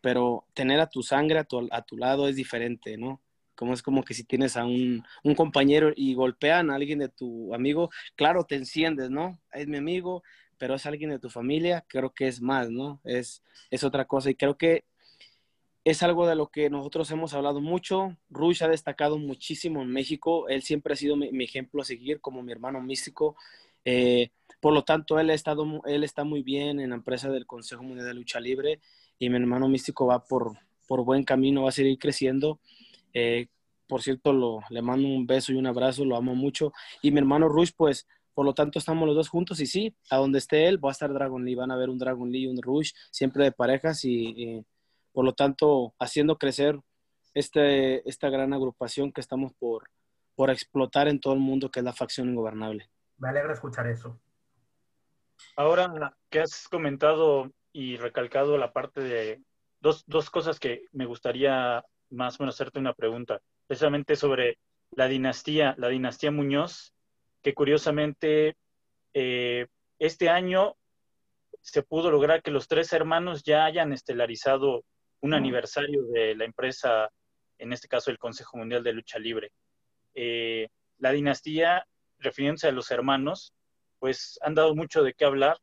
pero 0.00 0.46
tener 0.54 0.80
a 0.80 0.88
tu 0.88 1.02
sangre 1.02 1.38
a 1.38 1.44
tu, 1.44 1.66
a 1.70 1.82
tu 1.82 1.96
lado 1.96 2.28
es 2.28 2.36
diferente, 2.36 2.96
¿no? 2.96 3.22
Como 3.54 3.72
es 3.72 3.82
como 3.82 4.04
que 4.04 4.12
si 4.12 4.24
tienes 4.24 4.56
a 4.56 4.64
un, 4.64 5.02
un, 5.24 5.34
compañero 5.34 5.90
y 5.96 6.14
golpean 6.14 6.70
a 6.70 6.74
alguien 6.74 6.98
de 6.98 7.08
tu 7.08 7.54
amigo, 7.54 7.90
claro, 8.14 8.44
te 8.44 8.56
enciendes, 8.56 9.10
¿no? 9.10 9.40
Es 9.52 9.66
mi 9.66 9.78
amigo, 9.78 10.22
pero 10.58 10.74
es 10.74 10.86
alguien 10.86 11.10
de 11.10 11.18
tu 11.18 11.30
familia, 11.30 11.84
creo 11.88 12.12
que 12.12 12.28
es 12.28 12.40
más, 12.40 12.70
¿no? 12.70 13.00
Es, 13.04 13.42
es 13.70 13.84
otra 13.84 14.06
cosa 14.06 14.30
y 14.30 14.34
creo 14.34 14.56
que 14.56 14.84
es 15.86 16.02
algo 16.02 16.26
de 16.26 16.34
lo 16.34 16.48
que 16.48 16.68
nosotros 16.68 17.08
hemos 17.12 17.32
hablado 17.32 17.60
mucho. 17.60 18.16
Rush 18.28 18.64
ha 18.64 18.68
destacado 18.68 19.18
muchísimo 19.18 19.82
en 19.82 19.88
México, 19.88 20.48
él 20.48 20.62
siempre 20.62 20.94
ha 20.94 20.96
sido 20.96 21.14
mi, 21.14 21.44
ejemplo 21.44 21.80
a 21.80 21.84
seguir 21.84 22.20
como 22.20 22.42
mi 22.42 22.50
hermano 22.50 22.80
místico. 22.82 23.36
Eh, 23.84 24.30
por 24.60 24.74
lo 24.74 24.82
tanto, 24.82 25.20
él, 25.20 25.30
ha 25.30 25.34
estado, 25.34 25.64
él 25.86 26.02
está 26.02 26.24
muy 26.24 26.42
bien 26.42 26.80
en 26.80 26.90
la 26.90 26.96
empresa 26.96 27.30
del 27.30 27.46
Consejo 27.46 27.84
Mundial 27.84 28.08
de 28.08 28.14
Lucha 28.14 28.40
Libre 28.40 28.80
y 29.18 29.30
mi 29.30 29.36
hermano 29.36 29.68
místico 29.68 30.06
va 30.06 30.24
por, 30.24 30.58
por 30.88 31.04
buen 31.04 31.22
camino, 31.22 31.62
va 31.62 31.68
a 31.68 31.72
seguir 31.72 31.98
creciendo. 31.98 32.58
Eh, 33.14 33.46
por 33.86 34.02
cierto, 34.02 34.32
lo, 34.32 34.62
le 34.70 34.82
mando 34.82 35.06
un 35.06 35.24
beso 35.24 35.52
y 35.52 35.54
un 35.54 35.68
abrazo, 35.68 36.04
lo 36.04 36.16
amo 36.16 36.34
mucho. 36.34 36.72
Y 37.00 37.12
mi 37.12 37.18
hermano 37.18 37.48
Rush, 37.48 37.70
pues 37.76 38.08
por 38.36 38.44
lo 38.44 38.52
tanto, 38.52 38.78
estamos 38.78 39.06
los 39.06 39.16
dos 39.16 39.30
juntos 39.30 39.60
y 39.60 39.66
sí, 39.66 39.96
a 40.10 40.18
donde 40.18 40.36
esté 40.36 40.68
él 40.68 40.84
va 40.84 40.90
a 40.90 40.92
estar 40.92 41.10
Dragon 41.10 41.42
Lee. 41.42 41.54
Van 41.54 41.70
a 41.70 41.76
ver 41.78 41.88
un 41.88 41.96
Dragon 41.96 42.30
Lee 42.30 42.42
y 42.42 42.46
un 42.46 42.60
Rush, 42.60 42.92
siempre 43.10 43.44
de 43.44 43.50
parejas 43.50 44.04
y, 44.04 44.62
por 45.10 45.24
lo 45.24 45.32
tanto 45.32 45.94
haciendo 45.98 46.36
crecer 46.36 46.78
este, 47.32 48.06
esta 48.06 48.28
gran 48.28 48.52
agrupación 48.52 49.10
que 49.10 49.22
estamos 49.22 49.54
por, 49.54 49.88
por 50.34 50.50
explotar 50.50 51.08
en 51.08 51.18
todo 51.18 51.32
el 51.32 51.40
mundo, 51.40 51.70
que 51.70 51.80
es 51.80 51.84
la 51.84 51.94
facción 51.94 52.28
ingobernable. 52.28 52.90
Me 53.16 53.30
alegra 53.30 53.54
escuchar 53.54 53.86
eso. 53.86 54.20
Ahora 55.56 56.14
que 56.28 56.40
has 56.40 56.68
comentado 56.68 57.50
y 57.72 57.96
recalcado 57.96 58.58
la 58.58 58.74
parte 58.74 59.00
de 59.00 59.42
dos, 59.80 60.04
dos 60.06 60.28
cosas 60.28 60.60
que 60.60 60.82
me 60.92 61.06
gustaría 61.06 61.82
más 62.10 62.38
o 62.38 62.42
menos 62.42 62.56
hacerte 62.56 62.80
una 62.80 62.92
pregunta, 62.92 63.40
precisamente 63.66 64.14
sobre 64.14 64.58
la 64.90 65.08
dinastía, 65.08 65.74
la 65.78 65.88
dinastía 65.88 66.30
Muñoz 66.30 66.92
que 67.46 67.54
curiosamente 67.54 68.56
eh, 69.14 69.68
este 70.00 70.28
año 70.28 70.74
se 71.60 71.84
pudo 71.84 72.10
lograr 72.10 72.42
que 72.42 72.50
los 72.50 72.66
tres 72.66 72.92
hermanos 72.92 73.44
ya 73.44 73.64
hayan 73.66 73.92
estelarizado 73.92 74.84
un 75.20 75.32
aniversario 75.32 76.02
de 76.06 76.34
la 76.34 76.44
empresa, 76.44 77.08
en 77.58 77.72
este 77.72 77.86
caso 77.86 78.10
el 78.10 78.18
Consejo 78.18 78.56
Mundial 78.56 78.82
de 78.82 78.92
Lucha 78.94 79.20
Libre. 79.20 79.52
Eh, 80.12 80.66
la 80.98 81.12
dinastía, 81.12 81.86
refiriéndose 82.18 82.66
a 82.66 82.72
los 82.72 82.90
hermanos, 82.90 83.54
pues 84.00 84.40
han 84.42 84.56
dado 84.56 84.74
mucho 84.74 85.04
de 85.04 85.14
qué 85.14 85.24
hablar 85.24 85.56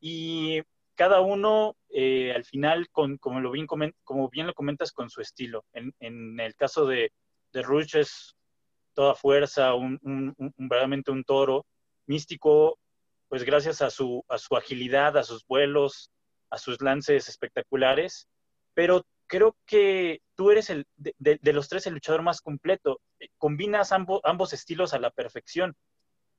y 0.00 0.62
cada 0.96 1.20
uno 1.20 1.76
eh, 1.90 2.32
al 2.34 2.44
final, 2.44 2.88
con, 2.90 3.18
como, 3.18 3.38
lo 3.38 3.52
bien 3.52 3.68
como 3.68 4.28
bien 4.30 4.48
lo 4.48 4.54
comentas, 4.54 4.90
con 4.90 5.08
su 5.08 5.20
estilo. 5.20 5.64
En, 5.74 6.40
el 6.40 6.56
caso 6.56 6.86
de, 6.86 7.12
de 7.52 7.62
Rush 7.62 7.98
es 7.98 8.34
toda 8.94 9.14
fuerza, 9.14 9.74
un, 9.74 9.98
un, 10.02 10.34
verdaderamente 10.56 11.10
un 11.10 11.24
toro 11.24 11.66
místico, 12.06 12.78
pues 13.28 13.44
gracias 13.44 13.82
a 13.82 13.90
su, 13.90 14.24
a 14.28 14.38
su 14.38 14.56
agilidad, 14.56 15.16
a 15.16 15.22
sus 15.22 15.46
vuelos, 15.46 16.10
a 16.50 16.58
sus 16.58 16.80
lances 16.80 17.28
espectaculares, 17.28 18.28
pero 18.74 19.04
creo 19.26 19.56
que 19.66 20.20
tú 20.34 20.50
eres 20.50 20.70
el, 20.70 20.86
de, 20.96 21.38
los 21.52 21.68
tres 21.68 21.86
el 21.86 21.94
luchador 21.94 22.22
más 22.22 22.40
completo, 22.40 23.00
combinas 23.38 23.92
ambos 23.92 24.52
estilos 24.52 24.92
a 24.92 24.98
la 24.98 25.10
perfección. 25.10 25.76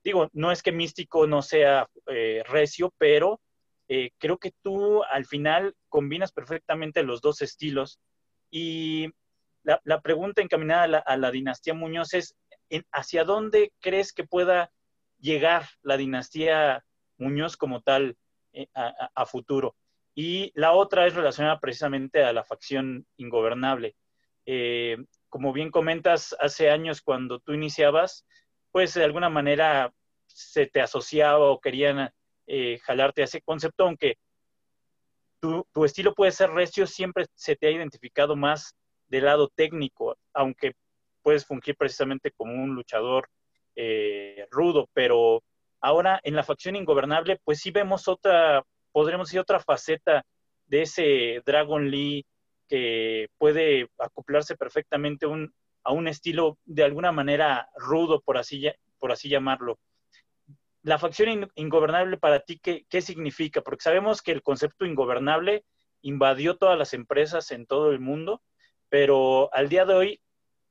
Digo, 0.04 0.28
no 0.32 0.52
es 0.52 0.62
que 0.62 0.72
místico 0.72 1.26
no 1.26 1.40
sea 1.40 1.88
eh, 2.06 2.42
recio, 2.46 2.92
pero 2.98 3.40
eh, 3.88 4.10
creo 4.18 4.38
que 4.38 4.52
tú 4.62 5.02
al 5.04 5.24
final 5.26 5.74
combinas 5.88 6.32
perfectamente 6.32 7.02
los 7.02 7.20
dos 7.22 7.40
estilos. 7.40 7.98
Y 8.50 9.08
la, 9.62 10.00
pregunta 10.02 10.42
encaminada 10.42 10.98
a 10.98 11.16
la, 11.16 11.30
dinastía 11.30 11.72
Muñoz 11.72 12.12
es, 12.14 12.34
¿hacia 12.92 13.24
dónde 13.24 13.72
crees 13.80 14.12
que 14.12 14.24
pueda 14.24 14.72
llegar 15.18 15.68
la 15.82 15.96
dinastía 15.96 16.84
Muñoz 17.18 17.56
como 17.56 17.80
tal 17.80 18.16
eh, 18.52 18.68
a, 18.74 19.26
futuro? 19.26 19.76
Y 20.14 20.52
la 20.54 20.72
otra 20.72 21.06
es 21.06 21.14
relacionada 21.14 21.58
precisamente 21.60 22.22
a 22.22 22.32
la 22.32 22.44
facción 22.44 23.06
ingobernable. 23.16 23.96
Eh, 24.44 24.98
como 25.28 25.52
bien 25.52 25.70
comentas, 25.70 26.36
hace 26.40 26.70
años 26.70 27.00
cuando 27.00 27.38
tú 27.38 27.52
iniciabas, 27.52 28.26
pues 28.70 28.94
de 28.94 29.04
alguna 29.04 29.30
manera 29.30 29.92
se 30.26 30.66
te 30.66 30.80
asociaba 30.80 31.50
o 31.50 31.60
querían 31.60 32.10
eh, 32.46 32.78
jalarte 32.82 33.22
a 33.22 33.24
ese 33.24 33.40
concepto, 33.40 33.84
aunque 33.84 34.18
tu, 35.40 35.66
tu, 35.72 35.84
estilo 35.84 36.14
puede 36.14 36.32
ser 36.32 36.50
recio, 36.50 36.86
siempre 36.86 37.26
se 37.34 37.56
te 37.56 37.66
ha 37.66 37.70
identificado 37.70 38.36
más 38.36 38.76
del 39.08 39.24
lado 39.24 39.48
técnico, 39.48 40.16
aunque 40.32 40.72
puedes 41.22 41.46
fungir 41.46 41.76
precisamente 41.76 42.30
como 42.32 42.54
un 42.54 42.74
luchador 42.74 43.28
eh, 43.76 44.46
rudo, 44.50 44.88
pero 44.92 45.42
ahora 45.80 46.20
en 46.22 46.36
la 46.36 46.42
facción 46.42 46.76
ingobernable, 46.76 47.40
pues 47.44 47.60
sí 47.60 47.70
vemos 47.70 48.08
otra, 48.08 48.64
podremos 48.92 49.28
decir 49.28 49.40
otra 49.40 49.60
faceta 49.60 50.24
de 50.66 50.82
ese 50.82 51.42
Dragon 51.44 51.90
Lee 51.90 52.24
que 52.68 53.28
puede 53.38 53.88
acoplarse 53.98 54.56
perfectamente 54.56 55.26
a 55.84 55.92
un 55.92 56.08
estilo 56.08 56.58
de 56.64 56.84
alguna 56.84 57.12
manera 57.12 57.68
rudo, 57.76 58.20
por 58.20 58.38
así, 58.38 58.70
por 58.98 59.12
así 59.12 59.28
llamarlo. 59.28 59.78
La 60.82 60.98
facción 60.98 61.50
ingobernable 61.54 62.16
para 62.16 62.40
ti, 62.40 62.58
¿qué, 62.58 62.86
¿qué 62.88 63.00
significa? 63.02 63.60
Porque 63.60 63.82
sabemos 63.82 64.22
que 64.22 64.32
el 64.32 64.42
concepto 64.42 64.84
ingobernable 64.84 65.64
invadió 66.00 66.56
todas 66.56 66.76
las 66.76 66.92
empresas 66.94 67.50
en 67.52 67.66
todo 67.66 67.90
el 67.90 68.00
mundo 68.00 68.42
pero 68.92 69.48
al 69.54 69.70
día 69.70 69.86
de 69.86 69.94
hoy 69.94 70.20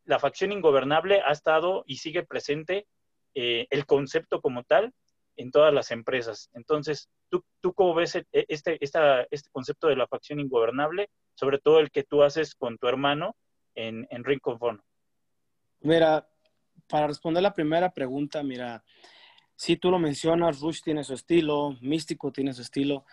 la 0.05 0.19
facción 0.19 0.51
ingobernable 0.51 1.21
ha 1.21 1.31
estado 1.31 1.83
y 1.87 1.97
sigue 1.97 2.23
presente 2.23 2.87
eh, 3.33 3.67
el 3.69 3.85
concepto 3.85 4.41
como 4.41 4.63
tal 4.63 4.93
en 5.37 5.51
todas 5.51 5.73
las 5.73 5.91
empresas. 5.91 6.49
Entonces, 6.53 7.09
¿tú, 7.29 7.43
tú 7.61 7.73
cómo 7.73 7.93
ves 7.93 8.15
e, 8.15 8.25
este, 8.31 8.77
este 8.81 9.49
concepto 9.51 9.87
de 9.87 9.95
la 9.95 10.07
facción 10.07 10.39
ingobernable, 10.39 11.09
sobre 11.35 11.59
todo 11.59 11.79
el 11.79 11.91
que 11.91 12.03
tú 12.03 12.23
haces 12.23 12.55
con 12.55 12.77
tu 12.77 12.87
hermano 12.87 13.35
en, 13.75 14.07
en 14.09 14.23
Ring 14.23 14.41
Mira, 15.81 16.27
para 16.87 17.07
responder 17.07 17.41
la 17.41 17.53
primera 17.53 17.89
pregunta, 17.91 18.43
mira, 18.43 18.83
sí, 19.55 19.77
tú 19.77 19.89
lo 19.89 19.97
mencionas, 19.97 20.59
Rush 20.59 20.81
tiene 20.81 21.03
su 21.03 21.13
estilo, 21.13 21.77
Místico 21.81 22.31
tiene 22.31 22.53
su 22.53 22.61
estilo. 22.61 23.05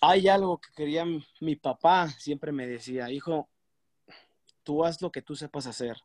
Hay 0.00 0.26
algo 0.26 0.58
que 0.58 0.70
quería 0.74 1.04
mi 1.40 1.56
papá, 1.56 2.08
siempre 2.08 2.50
me 2.50 2.66
decía, 2.66 3.10
hijo, 3.10 3.51
tú 4.62 4.84
haz 4.84 5.00
lo 5.02 5.10
que 5.10 5.22
tú 5.22 5.34
sepas 5.36 5.66
hacer. 5.66 5.96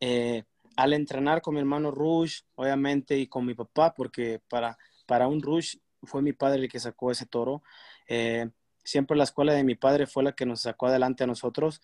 Eh, 0.00 0.44
al 0.76 0.92
entrenar 0.92 1.42
con 1.42 1.54
mi 1.54 1.60
hermano 1.60 1.90
Rush, 1.90 2.42
obviamente, 2.54 3.18
y 3.18 3.26
con 3.26 3.44
mi 3.44 3.54
papá, 3.54 3.94
porque 3.94 4.40
para, 4.48 4.78
para 5.06 5.26
un 5.26 5.42
Rush 5.42 5.76
fue 6.04 6.22
mi 6.22 6.32
padre 6.32 6.62
el 6.62 6.68
que 6.68 6.78
sacó 6.78 7.10
ese 7.10 7.26
toro. 7.26 7.62
Eh, 8.06 8.48
siempre 8.84 9.16
la 9.16 9.24
escuela 9.24 9.52
de 9.52 9.64
mi 9.64 9.74
padre 9.74 10.06
fue 10.06 10.22
la 10.22 10.32
que 10.32 10.46
nos 10.46 10.62
sacó 10.62 10.86
adelante 10.86 11.24
a 11.24 11.26
nosotros. 11.26 11.82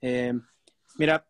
Eh, 0.00 0.34
mira, 0.96 1.26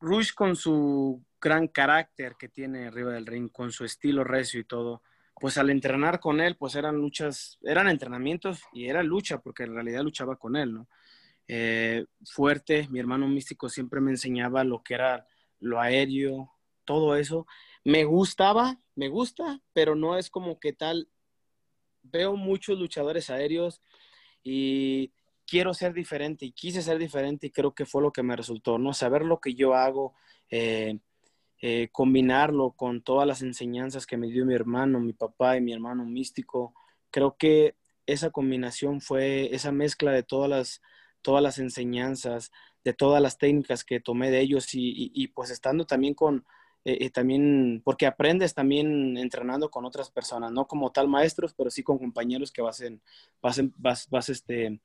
Rush 0.00 0.32
con 0.34 0.54
su 0.54 1.24
gran 1.40 1.68
carácter 1.68 2.36
que 2.38 2.48
tiene 2.48 2.86
arriba 2.86 3.12
del 3.12 3.26
ring, 3.26 3.50
con 3.50 3.72
su 3.72 3.84
estilo 3.84 4.24
recio 4.24 4.60
y 4.60 4.64
todo, 4.64 5.02
pues 5.34 5.58
al 5.58 5.70
entrenar 5.70 6.20
con 6.20 6.40
él, 6.40 6.56
pues 6.56 6.74
eran 6.74 6.96
luchas, 6.96 7.58
eran 7.62 7.88
entrenamientos 7.88 8.62
y 8.72 8.88
era 8.88 9.02
lucha, 9.02 9.38
porque 9.38 9.64
en 9.64 9.74
realidad 9.74 10.02
luchaba 10.02 10.36
con 10.36 10.56
él, 10.56 10.72
¿no? 10.72 10.88
Eh, 11.46 12.06
fuerte, 12.24 12.88
mi 12.88 13.00
hermano 13.00 13.28
místico 13.28 13.68
siempre 13.68 14.00
me 14.00 14.10
enseñaba 14.10 14.64
lo 14.64 14.82
que 14.82 14.94
era 14.94 15.26
lo 15.60 15.80
aéreo, 15.80 16.52
todo 16.84 17.16
eso. 17.16 17.46
Me 17.84 18.04
gustaba, 18.04 18.80
me 18.94 19.08
gusta, 19.08 19.60
pero 19.72 19.94
no 19.94 20.16
es 20.16 20.30
como 20.30 20.58
que 20.58 20.72
tal. 20.72 21.08
Veo 22.02 22.36
muchos 22.36 22.78
luchadores 22.78 23.30
aéreos 23.30 23.80
y 24.42 25.12
quiero 25.46 25.74
ser 25.74 25.92
diferente 25.92 26.46
y 26.46 26.52
quise 26.52 26.82
ser 26.82 26.98
diferente 26.98 27.46
y 27.46 27.50
creo 27.50 27.74
que 27.74 27.86
fue 27.86 28.02
lo 28.02 28.12
que 28.12 28.22
me 28.22 28.36
resultó, 28.36 28.78
¿no? 28.78 28.92
Saber 28.92 29.22
lo 29.22 29.40
que 29.40 29.54
yo 29.54 29.74
hago, 29.74 30.14
eh, 30.50 30.98
eh, 31.60 31.88
combinarlo 31.92 32.72
con 32.72 33.02
todas 33.02 33.26
las 33.26 33.42
enseñanzas 33.42 34.06
que 34.06 34.16
me 34.16 34.28
dio 34.28 34.44
mi 34.44 34.54
hermano, 34.54 35.00
mi 35.00 35.14
papá 35.14 35.56
y 35.56 35.60
mi 35.60 35.72
hermano 35.72 36.04
místico. 36.04 36.74
Creo 37.10 37.36
que 37.38 37.76
esa 38.06 38.30
combinación 38.30 39.00
fue 39.00 39.54
esa 39.54 39.72
mezcla 39.72 40.12
de 40.12 40.22
todas 40.22 40.50
las, 40.50 40.82
todas 41.24 41.42
las 41.42 41.58
enseñanzas, 41.58 42.52
de 42.84 42.92
todas 42.92 43.20
las 43.20 43.38
técnicas 43.38 43.82
que 43.82 43.98
tomé 43.98 44.30
de 44.30 44.40
ellos 44.40 44.68
y, 44.74 45.26
pues 45.28 45.50
estando 45.50 45.86
también 45.86 46.14
con, 46.14 46.44
eh, 46.84 46.98
eh, 47.00 47.10
también, 47.10 47.80
porque 47.82 48.06
aprendes 48.06 48.52
también 48.54 49.16
entrenando 49.16 49.70
con 49.70 49.86
otras 49.86 50.10
personas, 50.10 50.52
no 50.52 50.66
como 50.66 50.92
tal 50.92 51.08
maestros, 51.08 51.54
pero 51.54 51.70
sí 51.70 51.82
con 51.82 51.98
compañeros 51.98 52.52
que 52.52 52.60
vas, 52.60 52.80
en, 52.82 53.02
vas, 53.40 53.60
vas, 53.78 54.08
vas, 54.10 54.28
este, 54.28 54.80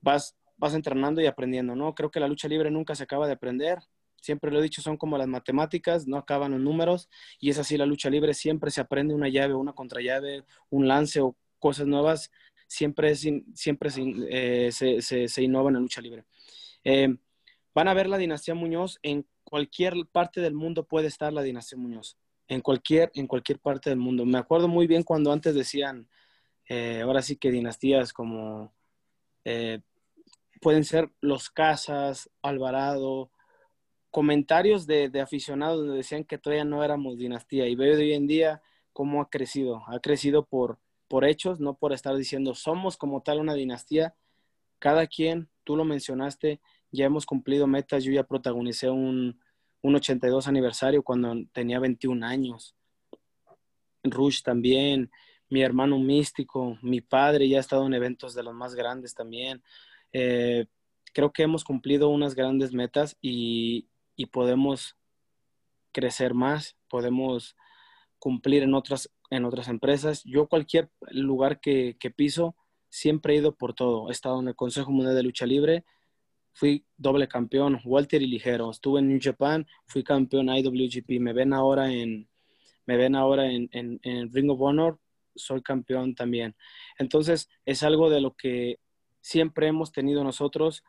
vas, 0.00 0.36
vas 0.56 0.74
entrenando 0.74 1.20
y 1.20 1.26
aprendiendo, 1.26 1.74
¿no? 1.74 1.94
Creo 1.96 2.12
que 2.12 2.20
la 2.20 2.28
lucha 2.28 2.46
libre 2.46 2.70
nunca 2.70 2.94
se 2.94 3.02
acaba 3.02 3.26
de 3.26 3.32
aprender, 3.32 3.80
siempre 4.20 4.52
lo 4.52 4.60
he 4.60 4.62
dicho, 4.62 4.82
son 4.82 4.96
como 4.96 5.18
las 5.18 5.26
matemáticas, 5.26 6.06
no 6.06 6.16
acaban 6.16 6.52
en 6.52 6.62
números, 6.62 7.08
y 7.40 7.50
es 7.50 7.58
así 7.58 7.76
la 7.76 7.86
lucha 7.86 8.08
libre, 8.08 8.34
siempre 8.34 8.70
se 8.70 8.80
aprende 8.80 9.14
una 9.14 9.28
llave, 9.28 9.54
una 9.54 9.72
contrallave, 9.72 10.44
un 10.68 10.86
lance 10.86 11.20
o 11.20 11.34
cosas 11.58 11.88
nuevas, 11.88 12.30
siempre, 12.70 13.16
siempre 13.16 13.90
eh, 14.30 14.70
se, 14.70 15.02
se, 15.02 15.26
se, 15.26 15.42
innova 15.42 15.70
en 15.70 15.74
la 15.74 15.80
lucha 15.80 16.00
libre. 16.00 16.24
Eh, 16.84 17.16
van 17.74 17.88
a 17.88 17.94
ver 17.94 18.08
la 18.08 18.16
dinastía 18.16 18.54
Muñoz, 18.54 19.00
en 19.02 19.26
cualquier 19.42 19.94
parte 20.12 20.40
del 20.40 20.54
mundo 20.54 20.84
puede 20.84 21.08
estar 21.08 21.32
la 21.32 21.42
dinastía 21.42 21.78
Muñoz, 21.78 22.16
en 22.46 22.60
cualquier, 22.60 23.10
en 23.14 23.26
cualquier 23.26 23.58
parte 23.58 23.90
del 23.90 23.98
mundo. 23.98 24.24
Me 24.24 24.38
acuerdo 24.38 24.68
muy 24.68 24.86
bien 24.86 25.02
cuando 25.02 25.32
antes 25.32 25.52
decían, 25.52 26.08
eh, 26.68 27.00
ahora 27.02 27.22
sí 27.22 27.36
que 27.36 27.50
dinastías 27.50 28.12
como 28.12 28.72
pueden 30.60 30.84
ser 30.84 31.10
los 31.20 31.50
Casas, 31.50 32.30
Alvarado, 32.42 33.32
comentarios 34.10 34.86
de, 34.86 35.10
aficionados 35.20 35.80
donde 35.80 35.96
decían 35.96 36.24
que 36.24 36.38
todavía 36.38 36.64
no 36.64 36.84
éramos 36.84 37.16
dinastía 37.16 37.66
y 37.66 37.74
veo 37.74 37.96
de 37.96 38.04
hoy 38.04 38.12
en 38.12 38.28
día 38.28 38.62
cómo 38.92 39.22
ha 39.22 39.28
crecido. 39.28 39.82
Ha 39.88 39.98
crecido 39.98 40.44
por, 40.44 40.78
por 41.10 41.24
hechos, 41.24 41.58
no 41.58 41.74
por 41.74 41.92
estar 41.92 42.14
diciendo 42.14 42.54
somos 42.54 42.96
como 42.96 43.20
tal 43.20 43.40
una 43.40 43.54
dinastía. 43.54 44.14
Cada 44.78 45.08
quien, 45.08 45.50
tú 45.64 45.76
lo 45.76 45.84
mencionaste, 45.84 46.60
ya 46.92 47.04
hemos 47.04 47.26
cumplido 47.26 47.66
metas. 47.66 48.04
Yo 48.04 48.12
ya 48.12 48.22
protagonicé 48.22 48.90
un, 48.90 49.40
un 49.82 49.94
82 49.96 50.46
aniversario 50.46 51.02
cuando 51.02 51.34
tenía 51.52 51.80
21 51.80 52.24
años. 52.24 52.76
Rush 54.04 54.42
también, 54.42 55.10
mi 55.48 55.62
hermano 55.62 55.98
místico, 55.98 56.78
mi 56.80 57.00
padre 57.00 57.48
ya 57.48 57.56
ha 57.56 57.60
estado 57.60 57.88
en 57.88 57.94
eventos 57.94 58.32
de 58.32 58.44
los 58.44 58.54
más 58.54 58.76
grandes 58.76 59.12
también. 59.12 59.64
Eh, 60.12 60.66
creo 61.12 61.32
que 61.32 61.42
hemos 61.42 61.64
cumplido 61.64 62.08
unas 62.08 62.36
grandes 62.36 62.72
metas 62.72 63.16
y, 63.20 63.88
y 64.14 64.26
podemos 64.26 64.96
crecer 65.90 66.34
más, 66.34 66.76
podemos 66.88 67.56
cumplir 68.20 68.62
en 68.62 68.74
otras, 68.74 69.10
en 69.30 69.44
otras 69.44 69.68
empresas. 69.68 70.22
Yo 70.24 70.48
cualquier 70.48 70.90
lugar 71.10 71.60
que, 71.60 71.96
piso, 72.14 72.56
siempre 72.88 73.34
he 73.34 73.38
ido 73.38 73.54
por 73.56 73.74
todo. 73.74 74.08
He 74.08 74.12
estado 74.12 74.40
en 74.40 74.48
el 74.48 74.56
Consejo 74.56 74.90
Mundial 74.90 75.14
de 75.14 75.22
Lucha 75.22 75.46
Libre, 75.46 75.84
fui 76.52 76.84
doble 76.96 77.28
campeón, 77.28 77.80
Walter 77.84 78.20
y 78.20 78.26
ligero. 78.26 78.70
Estuve 78.70 79.00
en 79.00 79.08
New 79.08 79.20
Japan, 79.22 79.66
fui 79.86 80.02
campeón 80.02 80.48
IWGP. 80.48 81.20
Me 81.20 81.32
ven 81.32 81.52
ahora 81.52 81.90
en, 81.92 82.28
me 82.86 82.96
ven 82.96 83.14
ahora 83.14 83.50
en, 83.50 83.70
en 83.72 84.32
Ring 84.32 84.50
of 84.50 84.60
Honor, 84.60 84.98
soy 85.34 85.62
campeón 85.62 86.14
también. 86.14 86.56
Entonces, 86.98 87.48
es 87.64 87.82
algo 87.82 88.10
de 88.10 88.20
lo 88.20 88.34
que 88.34 88.80
siempre 89.20 89.68
hemos 89.68 89.92
tenido 89.92 90.24
nosotros, 90.24 90.82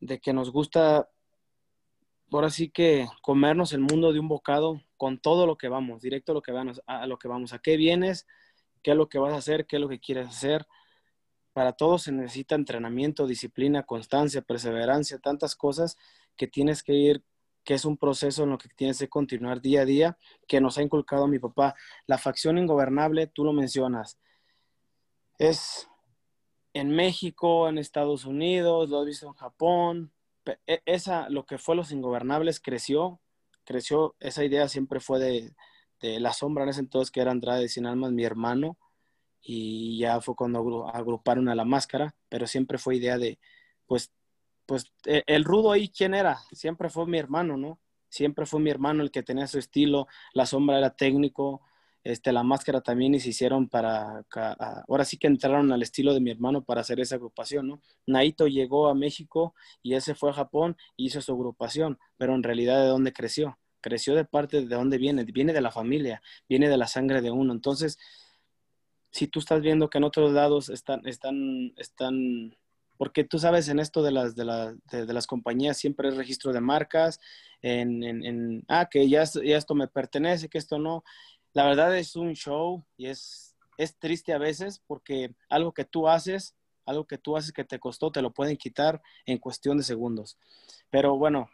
de 0.00 0.20
que 0.20 0.32
nos 0.32 0.50
gusta 0.50 1.08
ahora 2.32 2.50
sí 2.50 2.68
que 2.68 3.06
comernos 3.22 3.72
el 3.72 3.80
mundo 3.80 4.12
de 4.12 4.20
un 4.20 4.28
bocado 4.28 4.82
con 4.96 5.18
todo 5.18 5.46
lo 5.46 5.56
que 5.56 5.68
vamos, 5.68 6.02
directo 6.02 6.32
a 6.32 6.34
lo 6.34 6.42
que 6.42 6.52
vamos, 6.52 6.82
a 6.86 7.06
lo 7.06 7.18
que 7.18 7.28
vamos, 7.28 7.52
a 7.52 7.58
qué 7.58 7.76
vienes, 7.76 8.26
qué 8.82 8.92
es 8.92 8.96
lo 8.96 9.08
que 9.08 9.18
vas 9.18 9.32
a 9.32 9.38
hacer, 9.38 9.66
qué 9.66 9.76
es 9.76 9.82
lo 9.82 9.88
que 9.88 10.00
quieres 10.00 10.28
hacer. 10.28 10.66
Para 11.52 11.72
todo 11.72 11.98
se 11.98 12.12
necesita 12.12 12.54
entrenamiento, 12.54 13.26
disciplina, 13.26 13.84
constancia, 13.84 14.42
perseverancia, 14.42 15.18
tantas 15.18 15.54
cosas 15.54 15.96
que 16.36 16.46
tienes 16.46 16.82
que 16.82 16.94
ir, 16.94 17.24
que 17.64 17.74
es 17.74 17.84
un 17.84 17.96
proceso 17.96 18.44
en 18.44 18.50
lo 18.50 18.58
que 18.58 18.68
tienes 18.68 18.98
que 18.98 19.08
continuar 19.08 19.60
día 19.60 19.82
a 19.82 19.84
día, 19.84 20.18
que 20.46 20.60
nos 20.60 20.78
ha 20.78 20.82
inculcado 20.82 21.28
mi 21.28 21.38
papá. 21.38 21.74
La 22.06 22.18
facción 22.18 22.58
ingobernable, 22.58 23.26
tú 23.26 23.44
lo 23.44 23.52
mencionas, 23.52 24.18
es 25.38 25.88
en 26.74 26.90
México, 26.90 27.68
en 27.68 27.78
Estados 27.78 28.24
Unidos, 28.24 28.90
lo 28.90 29.00
has 29.00 29.06
visto 29.06 29.26
en 29.26 29.34
Japón, 29.34 30.12
esa, 30.66 31.28
lo 31.28 31.46
que 31.46 31.58
fue 31.58 31.76
Los 31.76 31.92
Ingobernables 31.92 32.60
creció, 32.60 33.20
creció, 33.64 34.14
esa 34.20 34.44
idea 34.44 34.68
siempre 34.68 35.00
fue 35.00 35.18
de, 35.18 35.54
la 36.20 36.34
sombra 36.34 36.64
en 36.64 36.70
ese 36.70 36.80
entonces 36.80 37.10
que 37.10 37.20
era 37.20 37.30
Andrade 37.30 37.68
Sin 37.68 37.86
Almas, 37.86 38.12
mi 38.12 38.24
hermano, 38.24 38.76
y 39.40 39.98
ya 39.98 40.20
fue 40.20 40.34
cuando 40.34 40.86
agruparon 40.88 41.48
a 41.48 41.54
la 41.54 41.64
máscara, 41.64 42.14
pero 42.28 42.46
siempre 42.46 42.76
fue 42.76 42.96
idea 42.96 43.16
de, 43.16 43.38
pues, 43.86 44.12
pues 44.66 44.92
e, 45.06 45.22
el 45.26 45.44
rudo 45.44 45.72
ahí, 45.72 45.88
¿quién 45.88 46.12
era? 46.12 46.38
Siempre 46.52 46.90
fue 46.90 47.06
mi 47.06 47.18
hermano, 47.18 47.56
¿no? 47.56 47.78
Siempre 48.10 48.44
fue 48.44 48.60
mi 48.60 48.70
hermano 48.70 49.02
el 49.02 49.10
que 49.10 49.22
tenía 49.22 49.46
su 49.46 49.58
estilo, 49.58 50.06
la 50.34 50.44
sombra 50.44 50.78
era 50.78 50.94
técnico, 50.94 51.62
este, 52.04 52.32
la 52.32 52.42
máscara 52.42 52.82
también 52.82 53.14
y 53.14 53.20
se 53.20 53.30
hicieron 53.30 53.68
para, 53.68 54.24
ahora 54.86 55.06
sí 55.06 55.16
que 55.16 55.26
entraron 55.26 55.72
al 55.72 55.82
estilo 55.82 56.12
de 56.12 56.20
mi 56.20 56.30
hermano 56.30 56.62
para 56.62 56.82
hacer 56.82 57.00
esa 57.00 57.14
agrupación, 57.14 57.66
¿no? 57.66 57.80
Naito 58.06 58.46
llegó 58.46 58.88
a 58.88 58.94
México 58.94 59.54
y 59.82 59.94
ese 59.94 60.14
fue 60.14 60.28
a 60.28 60.34
Japón 60.34 60.76
y 60.96 61.06
hizo 61.06 61.22
su 61.22 61.32
agrupación, 61.32 61.98
pero 62.18 62.34
en 62.34 62.42
realidad 62.42 62.82
de 62.82 62.88
dónde 62.88 63.14
creció? 63.14 63.58
Creció 63.80 64.14
de 64.14 64.26
parte 64.26 64.66
de 64.66 64.74
dónde 64.74 64.98
viene, 64.98 65.24
viene 65.24 65.54
de 65.54 65.62
la 65.62 65.70
familia, 65.70 66.22
viene 66.46 66.68
de 66.68 66.76
la 66.76 66.88
sangre 66.88 67.22
de 67.22 67.30
uno. 67.30 67.54
Entonces, 67.54 67.98
si 69.10 69.26
tú 69.26 69.38
estás 69.38 69.62
viendo 69.62 69.88
que 69.88 69.96
en 69.98 70.04
otros 70.04 70.32
lados 70.32 70.68
están, 70.68 71.06
están, 71.06 71.72
están, 71.76 72.54
porque 72.98 73.24
tú 73.24 73.38
sabes 73.38 73.68
en 73.68 73.78
esto 73.78 74.02
de 74.02 74.10
las, 74.10 74.34
de, 74.34 74.44
las 74.90 75.26
compañías 75.26 75.78
siempre 75.78 76.08
es 76.08 76.16
registro 76.16 76.52
de 76.52 76.60
marcas, 76.60 77.18
en, 77.62 78.02
en, 78.02 78.62
ah, 78.68 78.88
que 78.90 79.08
ya, 79.08 79.24
ya 79.24 79.56
esto 79.56 79.74
me 79.74 79.88
pertenece, 79.88 80.50
que 80.50 80.58
esto 80.58 80.78
no 80.78 81.02
la 81.54 81.64
verdad 81.64 81.96
es 81.96 82.16
un 82.16 82.34
show 82.34 82.84
y 82.96 83.06
es, 83.06 83.56
es 83.78 83.96
triste 83.96 84.32
a 84.32 84.38
veces 84.38 84.82
porque 84.86 85.34
algo 85.48 85.72
que 85.72 85.84
tú 85.84 86.08
haces, 86.08 86.56
algo 86.84 87.06
que 87.06 87.16
tú 87.16 87.36
haces 87.36 87.52
que 87.52 87.64
te 87.64 87.78
costó, 87.78 88.10
te 88.10 88.22
lo 88.22 88.32
pueden 88.32 88.56
quitar 88.56 89.00
en 89.24 89.38
cuestión 89.38 89.78
de 89.78 89.84
segundos. 89.84 90.36
Pero 90.90 91.16
bueno, 91.16 91.48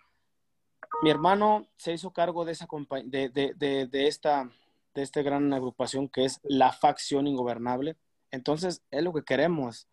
mi 1.02 1.10
hermano 1.10 1.68
se 1.76 1.92
hizo 1.92 2.12
cargo 2.12 2.44
de 2.44 2.52
esa 2.52 2.66
de, 3.04 3.28
de, 3.28 3.86
de, 3.86 4.08
esta 4.08 4.50
de 4.94 5.02
esta 5.02 5.22
gran 5.22 5.52
agrupación 5.52 6.08
que 6.08 6.24
es 6.24 6.40
la 6.42 6.72
facción 6.72 7.26
ingobernable. 7.26 7.96
Entonces, 8.30 8.82
es 8.90 9.02
lo 9.02 9.12
que 9.12 9.22
queremos. 9.22 9.86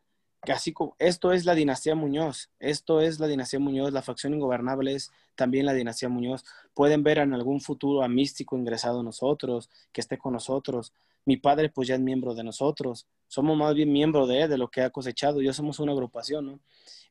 Que 0.43 0.51
así 0.51 0.71
como 0.71 0.95
esto 0.99 1.31
es 1.31 1.45
la 1.45 1.55
dinastía 1.55 1.95
Muñoz, 1.95 2.49
esto 2.59 3.01
es 3.01 3.19
la 3.19 3.27
dinastía 3.27 3.59
Muñoz, 3.59 3.91
la 3.91 4.01
facción 4.01 4.33
ingobernable 4.33 4.93
es 4.93 5.11
también 5.35 5.65
la 5.65 5.73
dinastía 5.73 6.09
Muñoz. 6.09 6.45
Pueden 6.73 7.03
ver 7.03 7.17
en 7.17 7.33
algún 7.33 7.59
futuro 7.59 8.03
a 8.03 8.07
Místico 8.07 8.57
ingresado 8.57 8.99
a 8.99 9.03
nosotros, 9.03 9.69
que 9.91 10.01
esté 10.01 10.17
con 10.17 10.33
nosotros. 10.33 10.93
Mi 11.25 11.37
padre 11.37 11.69
pues 11.69 11.87
ya 11.87 11.95
es 11.95 12.01
miembro 12.01 12.33
de 12.35 12.43
nosotros. 12.43 13.07
Somos 13.27 13.57
más 13.57 13.73
bien 13.73 13.91
miembro 13.91 14.27
de 14.27 14.47
de 14.47 14.57
lo 14.57 14.69
que 14.69 14.81
ha 14.81 14.89
cosechado. 14.89 15.41
Yo 15.41 15.53
somos 15.53 15.79
una 15.79 15.91
agrupación, 15.91 16.45
¿no? 16.45 16.59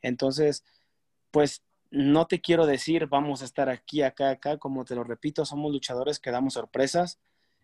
Entonces, 0.03 0.65
pues 1.31 1.63
no 1.91 2.27
te 2.27 2.41
quiero 2.41 2.67
decir 2.67 3.07
vamos 3.07 3.43
a 3.43 3.45
estar 3.45 3.69
aquí, 3.69 4.03
acá, 4.03 4.31
acá, 4.31 4.59
como 4.59 4.85
te 4.85 4.95
lo 4.95 5.05
repito, 5.05 5.45
somos 5.45 5.73
luchadores 5.73 6.19
que 6.19 6.31
damos 6.31 6.55
sorpresas. 6.55 7.19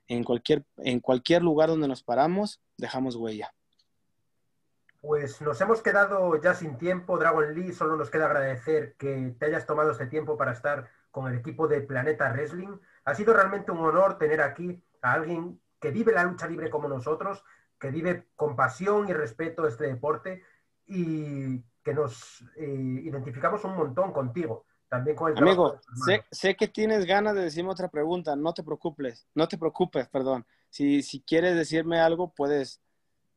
En 0.09 0.25
cualquier, 0.25 0.65
en 0.79 1.01
cualquier 1.01 1.43
lugar 1.43 1.69
donde 1.69 1.89
nos 1.89 2.03
paramos, 2.03 2.61
dejamos 2.77 3.17
huella. 3.17 3.55
Pues 5.03 5.43
nos 5.43 5.61
hemos 5.61 5.83
quedado 5.83 6.41
ya 6.41 6.55
sin 6.55 6.79
tiempo, 6.79 7.19
Dragon 7.19 7.53
Lee, 7.55 7.73
solo 7.73 7.97
nos 7.97 8.09
queda 8.09 8.27
agradecer 8.27 8.95
que 8.95 9.35
te 9.37 9.47
hayas 9.47 9.67
tomado 9.67 9.91
este 9.91 10.07
tiempo 10.07 10.37
para 10.37 10.53
estar 10.53 10.89
con 11.11 11.27
el 11.27 11.41
equipo 11.41 11.67
de 11.67 11.81
Planeta 11.81 12.31
Wrestling. 12.31 12.79
Ha 13.05 13.15
sido 13.17 13.35
realmente 13.35 13.73
un 13.73 13.79
honor 13.79 14.17
tener 14.17 14.41
aquí 14.41 14.81
a 15.03 15.15
alguien 15.15 15.61
que 15.81 15.91
vive 15.91 16.13
la 16.13 16.23
lucha 16.23 16.47
libre 16.47 16.71
como 16.71 16.87
nosotros, 16.87 17.43
que 17.81 17.91
vive 17.91 18.29
con 18.37 18.55
pasión 18.55 19.09
y 19.09 19.13
respeto 19.13 19.67
este 19.67 19.89
deporte 19.89 20.45
y 20.87 21.61
que 21.83 21.95
nos 21.95 22.45
eh, 22.55 23.01
identificamos 23.03 23.65
un 23.65 23.75
montón 23.75 24.13
contigo. 24.13 24.67
También 24.89 25.17
con 25.17 25.33
el 25.33 25.39
Amigo, 25.39 25.81
sé, 26.07 26.25
sé, 26.31 26.55
que 26.55 26.69
tienes 26.69 27.07
ganas 27.07 27.35
de 27.35 27.43
decirme 27.43 27.71
otra 27.71 27.89
pregunta, 27.89 28.37
no 28.37 28.55
te 28.55 28.63
preocupes, 28.63 29.27
no 29.35 29.49
te 29.49 29.59
preocupes, 29.59 30.07
perdón. 30.07 30.47
Si, 30.71 31.03
si 31.03 31.23
quieres 31.23 31.57
decirme 31.57 31.99
algo, 31.99 32.33
puedes. 32.33 32.81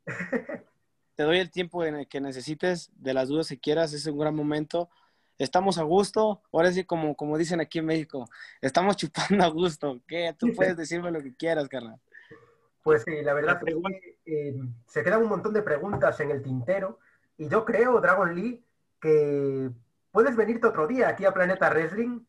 te 1.15 1.23
doy 1.23 1.39
el 1.39 1.49
tiempo 1.49 1.84
en 1.86 2.06
que 2.06 2.21
necesites, 2.21 2.91
de 2.95 3.13
las 3.13 3.30
dudas 3.30 3.47
si 3.47 3.58
quieras, 3.58 3.93
es 3.93 4.06
un 4.06 4.17
gran 4.17 4.36
momento. 4.36 4.89
Estamos 5.38 5.78
a 5.78 5.84
gusto, 5.84 6.41
ahora 6.54 6.71
sí, 6.71 6.86
como, 6.86 7.15
como 7.15 7.38
dicen 7.38 7.60
aquí 7.60 7.80
en 7.80 7.86
México, 7.86 8.30
estamos 8.62 8.95
chupando 8.97 9.43
a 9.43 9.47
gusto. 9.47 10.01
¿Qué? 10.08 10.36
Tú 10.38 10.54
puedes 10.56 10.78
decirme 10.78 11.12
lo 11.12 11.21
que 11.21 11.36
quieras, 11.36 11.67
carnal. 11.67 11.99
Pues 12.84 13.04
sí, 13.04 13.21
la 13.23 13.34
verdad 13.34 13.60
es 13.65 13.75
que 13.75 14.17
eh, 14.25 14.56
se 14.86 15.04
quedan 15.04 15.23
un 15.23 15.30
montón 15.30 15.54
de 15.54 15.63
preguntas 15.63 16.19
en 16.19 16.30
el 16.30 16.43
tintero 16.43 16.99
y 17.36 17.49
yo 17.49 17.65
creo, 17.65 17.99
Dragon 17.99 18.36
Lee, 18.36 18.63
que 19.01 19.71
puedes 20.12 20.36
venirte 20.36 20.67
otro 20.67 20.86
día 20.86 21.10
aquí 21.10 21.25
a 21.25 21.34
Planeta 21.34 21.69
Wrestling 21.69 22.21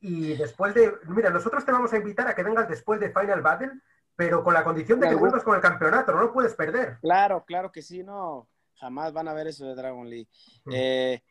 y 0.00 0.34
después 0.34 0.74
de... 0.74 0.94
Mira, 1.08 1.30
nosotros 1.30 1.64
te 1.64 1.72
vamos 1.72 1.92
a 1.92 1.98
invitar 1.98 2.26
a 2.26 2.34
que 2.34 2.42
vengas 2.42 2.68
después 2.68 3.00
de 3.00 3.10
Final 3.10 3.42
Battle, 3.42 3.72
pero 4.18 4.42
con 4.42 4.52
la 4.52 4.64
condición 4.64 4.98
de 4.98 5.08
que 5.08 5.14
vuelvas 5.14 5.44
con 5.44 5.54
el 5.54 5.60
campeonato, 5.60 6.10
no 6.10 6.22
lo 6.22 6.32
puedes 6.32 6.52
perder. 6.56 6.98
Claro, 7.00 7.44
claro 7.44 7.70
que 7.70 7.82
sí, 7.82 8.02
no, 8.02 8.48
jamás 8.74 9.12
van 9.12 9.28
a 9.28 9.32
ver 9.32 9.46
eso 9.46 9.64
de 9.64 9.76
Dragon 9.76 10.10
Lee. 10.10 10.28
Eh, 10.72 11.22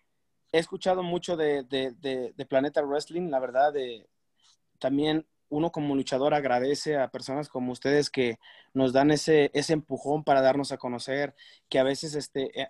he 0.54 0.58
escuchado 0.58 1.04
mucho 1.04 1.36
de, 1.36 1.66
de, 1.66 2.46
Planeta 2.46 2.82
Wrestling, 2.82 3.30
la 3.30 3.42
verdad, 3.42 3.74
de, 3.74 4.08
también 4.80 5.28
uno 5.50 5.70
como 5.70 5.96
luchador 5.96 6.34
agradece 6.34 6.98
a 6.98 7.10
personas 7.10 7.50
como 7.50 7.74
ustedes 7.74 8.10
que 8.10 8.40
nos 8.74 8.94
dan 8.94 9.12
ese, 9.12 9.52
ese 9.54 9.74
empujón 9.74 10.24
para 10.24 10.42
darnos 10.42 10.72
a 10.72 10.78
conocer, 10.78 11.36
que 11.68 11.80
a 11.80 11.84
veces 11.84 12.16
este, 12.16 12.58
eh, 12.58 12.70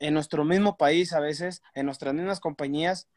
en 0.00 0.12
nuestro 0.12 0.44
mismo 0.44 0.76
país 0.76 1.12
a 1.12 1.20
veces, 1.20 1.62
en 1.72 1.86
nuestras 1.86 2.14
mismas 2.14 2.40
compañías, 2.40 3.08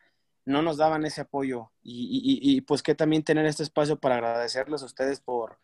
no 0.46 0.62
nos 0.62 0.78
daban 0.78 1.06
ese 1.06 1.22
apoyo. 1.22 1.72
Y, 1.82 2.62
pues 2.62 2.84
que 2.84 2.94
también 2.94 3.24
tener 3.24 3.48
este 3.48 3.64
espacio 3.64 4.00
para 4.00 4.18
agradecerles 4.18 4.84
a 4.84 4.86
ustedes 4.86 5.20
por, 5.22 5.58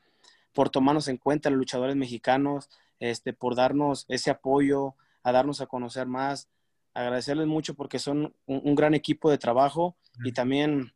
por 0.55 0.71
tomarnos 0.71 1.07
en 1.07 1.17
cuenta, 1.17 1.51
los 1.51 1.59
luchadores 1.59 1.95
mexicanos, 1.95 2.69
este, 2.99 3.33
por 3.33 3.55
darnos 3.55 4.05
ese 4.07 4.31
apoyo, 4.31 4.95
a 5.21 5.31
darnos 5.31 5.61
a 5.61 5.67
conocer 5.67 6.07
más. 6.07 6.49
Agradecerles 6.95 7.45
mucho 7.45 7.75
porque 7.75 7.99
son 7.99 8.33
un, 8.47 8.75
gran 8.75 8.95
equipo 8.95 9.29
de 9.29 9.37
trabajo 9.37 9.97
y 10.23 10.31
también 10.31 10.93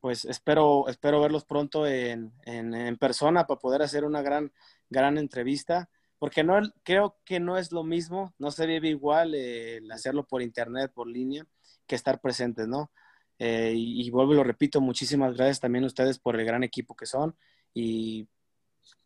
pues 0.00 0.24
espero, 0.24 0.88
espero 0.88 1.20
verlos 1.20 1.44
pronto 1.44 1.86
en, 1.86 2.32
en, 2.46 2.74
en 2.74 2.96
persona 2.96 3.46
para 3.46 3.60
poder 3.60 3.82
hacer 3.82 4.04
una 4.04 4.22
gran, 4.22 4.52
gran 4.88 5.18
entrevista 5.18 5.88
porque 6.22 6.44
no 6.44 6.54
creo 6.84 7.18
que 7.24 7.40
no 7.40 7.58
es 7.58 7.72
lo 7.72 7.82
mismo, 7.82 8.32
no 8.38 8.52
se 8.52 8.64
vive 8.64 8.88
igual 8.88 9.34
el 9.34 9.90
hacerlo 9.90 10.24
por 10.24 10.40
internet, 10.40 10.92
por 10.94 11.08
línea, 11.08 11.44
que 11.84 11.96
estar 11.96 12.20
presentes, 12.20 12.68
¿no? 12.68 12.92
Eh, 13.40 13.72
y, 13.74 14.08
vuelvo 14.10 14.32
y 14.32 14.36
lo 14.36 14.44
repito, 14.44 14.80
muchísimas 14.80 15.34
gracias 15.34 15.58
también 15.58 15.82
a 15.82 15.88
ustedes 15.88 16.20
por 16.20 16.38
el 16.38 16.46
gran 16.46 16.62
equipo 16.62 16.94
que 16.94 17.06
son 17.06 17.34
y, 17.74 18.28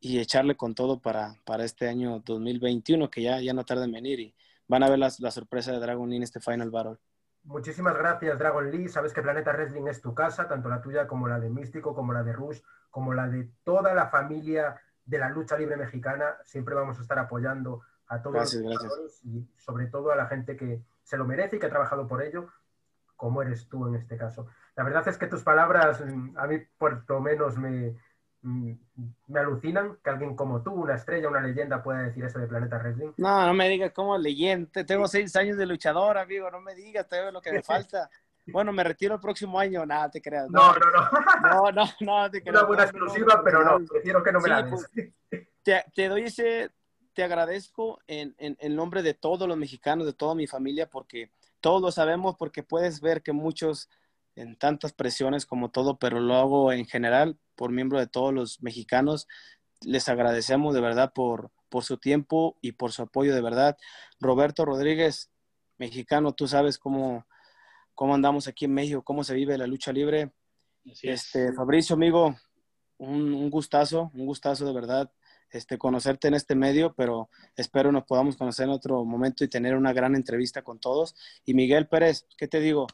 y 0.01 0.19
echarle 0.19 0.57
con 0.57 0.75
todo 0.75 1.01
para, 1.01 1.35
para, 1.45 1.65
este 1.65 1.89
año 1.89 2.23
2021, 2.25 3.11
que 3.11 3.23
ya, 3.23 3.41
ya 3.41 3.53
no 3.53 3.65
tarda 3.65 3.85
en 3.85 3.93
venir 3.93 4.21
y 4.21 4.35
van 4.69 4.83
a 4.83 4.91
ver 4.91 4.99
la, 4.99 5.11
la 5.19 5.31
sorpresa 5.31 5.73
de 5.73 5.81
Dragon 5.81 6.09
Lee 6.09 6.17
en 6.17 6.23
este 6.23 6.41
Final 6.41 6.71
Battle. 6.71 6.99
Muchísimas 7.45 7.97
gracias, 7.97 8.39
Dragon 8.39 8.71
Lee. 8.71 8.89
Sabes 8.89 9.12
que 9.12 9.23
Planeta 9.23 9.53
Wrestling 9.53 9.87
es 9.87 10.01
tu 10.01 10.15
casa, 10.15 10.49
tanto 10.49 10.69
la 10.69 10.83
tuya 10.83 11.07
como 11.07 11.29
la 11.29 11.39
de 11.39 11.49
Místico, 11.49 11.95
como 11.95 12.12
la 12.12 12.25
de 12.25 12.33
Rush, 12.33 12.61
como 12.91 13.15
la 13.15 13.29
de 13.29 13.49
toda 13.62 13.95
la 13.95 14.09
familia 14.09 14.81
de 15.05 15.19
la 15.19 15.31
lucha 15.31 15.57
libre 15.57 15.77
mexicana. 15.77 16.37
Siempre 16.45 16.75
vamos 16.75 16.99
a 16.99 17.03
estar 17.03 17.19
apoyando 17.19 17.83
a 18.09 18.21
todos 18.21 18.55
los 18.55 19.25
y 19.25 19.49
sobre 19.57 19.87
todo 19.87 20.11
a 20.11 20.17
la 20.17 20.27
gente 20.27 20.57
que 20.57 20.83
se 21.05 21.17
lo 21.17 21.25
merece 21.25 21.57
y 21.57 21.59
que 21.61 21.67
ha 21.67 21.71
trabajado 21.71 22.09
por 22.09 22.23
ello, 22.23 22.49
como 23.15 23.43
eres 23.43 23.69
tú 23.69 23.87
en 23.87 23.95
este 23.95 24.17
caso. 24.17 24.47
La 24.75 24.83
verdad 24.83 25.07
es 25.07 25.17
que 25.17 25.29
tus 25.29 25.43
palabras 25.43 26.05
mm, 26.05 26.37
a 26.37 26.47
mí 26.49 26.59
por 26.79 27.05
lo 27.09 27.21
menos 27.21 27.57
me, 27.57 27.97
me 28.42 29.40
alucinan 29.40 29.99
que 30.03 30.11
alguien 30.11 30.37
como 30.37 30.62
tú, 30.62 30.72
una 30.72 30.94
estrella, 30.94 31.29
una 31.29 31.40
leyenda, 31.40 31.83
pueda 31.83 32.03
decir 32.03 32.25
eso 32.25 32.38
de 32.38 32.46
Planeta 32.46 32.79
Wrestling. 32.79 33.12
No, 33.16 33.46
no 33.46 33.55
me 33.55 33.68
digas 33.68 33.92
como 33.92 34.16
leyenda. 34.16 34.85
Tengo 34.85 35.09
seis 35.09 35.35
años 35.37 35.57
de 35.57 35.66
luchador, 35.66 36.16
amigo. 36.18 36.51
No 36.51 36.61
me 36.61 36.75
digas, 36.75 37.09
te 37.09 37.33
lo 37.33 37.40
que 37.40 37.53
me 37.53 37.62
falta. 37.62 38.09
Bueno, 38.46 38.72
me 38.72 38.85
retiro 38.85 39.14
el 39.14 39.20
próximo 39.20 39.59
año, 39.59 39.85
nada, 39.85 40.09
te 40.11 40.22
creas. 40.22 40.49
No, 40.51 40.72
no, 40.72 40.87
no. 40.90 41.72
No, 41.72 41.72
no, 41.72 41.85
no, 42.01 42.31
te 42.31 42.40
creas. 42.40 42.57
Una 42.57 42.66
buena 42.66 42.83
exclusiva, 42.85 43.42
pero 43.44 43.64
no, 43.64 43.85
prefiero 43.85 44.22
que 44.22 44.33
no 44.33 44.40
me 44.40 44.49
la 44.49 44.62
des. 44.62 44.70
Pues, 44.70 45.49
te, 45.62 45.85
te, 45.92 46.09
doy 46.09 46.22
ese, 46.25 46.70
te 47.12 47.25
agradezco 47.25 47.99
en, 48.07 48.35
en, 48.38 48.57
en, 48.61 48.77
nombre 48.77 49.03
de 49.03 49.14
todos 49.14 49.49
los 49.49 49.57
mexicanos, 49.57 50.07
de 50.07 50.12
toda 50.12 50.37
mi 50.37 50.46
familia, 50.46 50.88
porque 50.88 51.33
todos 51.61 51.83
lo 51.83 51.90
sabemos, 51.90 52.37
porque 52.37 52.62
puedes 52.62 53.01
ver 53.01 53.22
que 53.22 53.33
muchos, 53.33 53.90
en 54.37 54.57
tantas 54.57 54.92
presiones 54.92 55.46
como 55.46 55.70
todo, 55.70 55.99
pero 55.99 56.20
lo 56.20 56.37
hago 56.37 56.72
en 56.72 56.87
general 56.87 57.38
por 57.57 57.72
miembro 57.72 57.99
de 57.99 58.07
todos 58.07 58.33
los 58.33 58.62
mexicanos, 58.62 59.27
les 59.81 60.09
agradecemos 60.09 60.75
de 60.75 60.81
verdad 60.81 61.12
por, 61.12 61.51
por 61.68 61.83
su 61.83 61.99
tiempo 61.99 62.57
y 62.61 62.72
por 62.72 62.92
su 62.92 63.03
apoyo 63.03 63.35
de 63.35 63.40
verdad. 63.40 63.77
Roberto 64.20 64.64
Rodríguez, 64.64 65.31
mexicano, 65.79 66.33
tú 66.33 66.46
sabes 66.46 66.79
cómo 66.79 67.27
cómo 67.96 68.14
andamos 68.14 68.46
aquí 68.46 68.66
en 68.66 68.75
México, 68.75 69.03
cómo 69.03 69.25
se 69.25 69.35
vive 69.35 69.59
la 69.59 69.66
lucha 69.66 69.92
libre. 69.92 70.31
este, 71.03 71.53
Fabricio, 71.55 71.94
amigo, 71.94 72.37
un, 72.99 73.51
gustazo, 73.51 74.12
un 74.14 74.27
gustazo 74.27 74.66
de 74.66 74.72
verdad 74.72 75.11
este, 75.51 75.79
conocerte 75.79 76.29
en 76.29 76.35
este 76.35 76.55
medio, 76.55 76.94
pero 76.94 77.31
espero 77.57 77.90
nos 77.90 78.05
podamos 78.05 78.37
conocer 78.37 78.66
en 78.66 78.72
otro 78.72 79.05
momento 79.05 79.42
y 79.42 79.49
tener 79.49 79.75
una 79.75 79.94
gran 79.94 80.14
entrevista 80.14 80.62
con 80.62 80.79
todos. 80.79 81.16
Y 81.44 81.55
Miguel 81.55 81.88
Pérez, 81.88 82.27
¿qué 82.37 82.46
te 82.46 82.61
digo? 82.61 82.87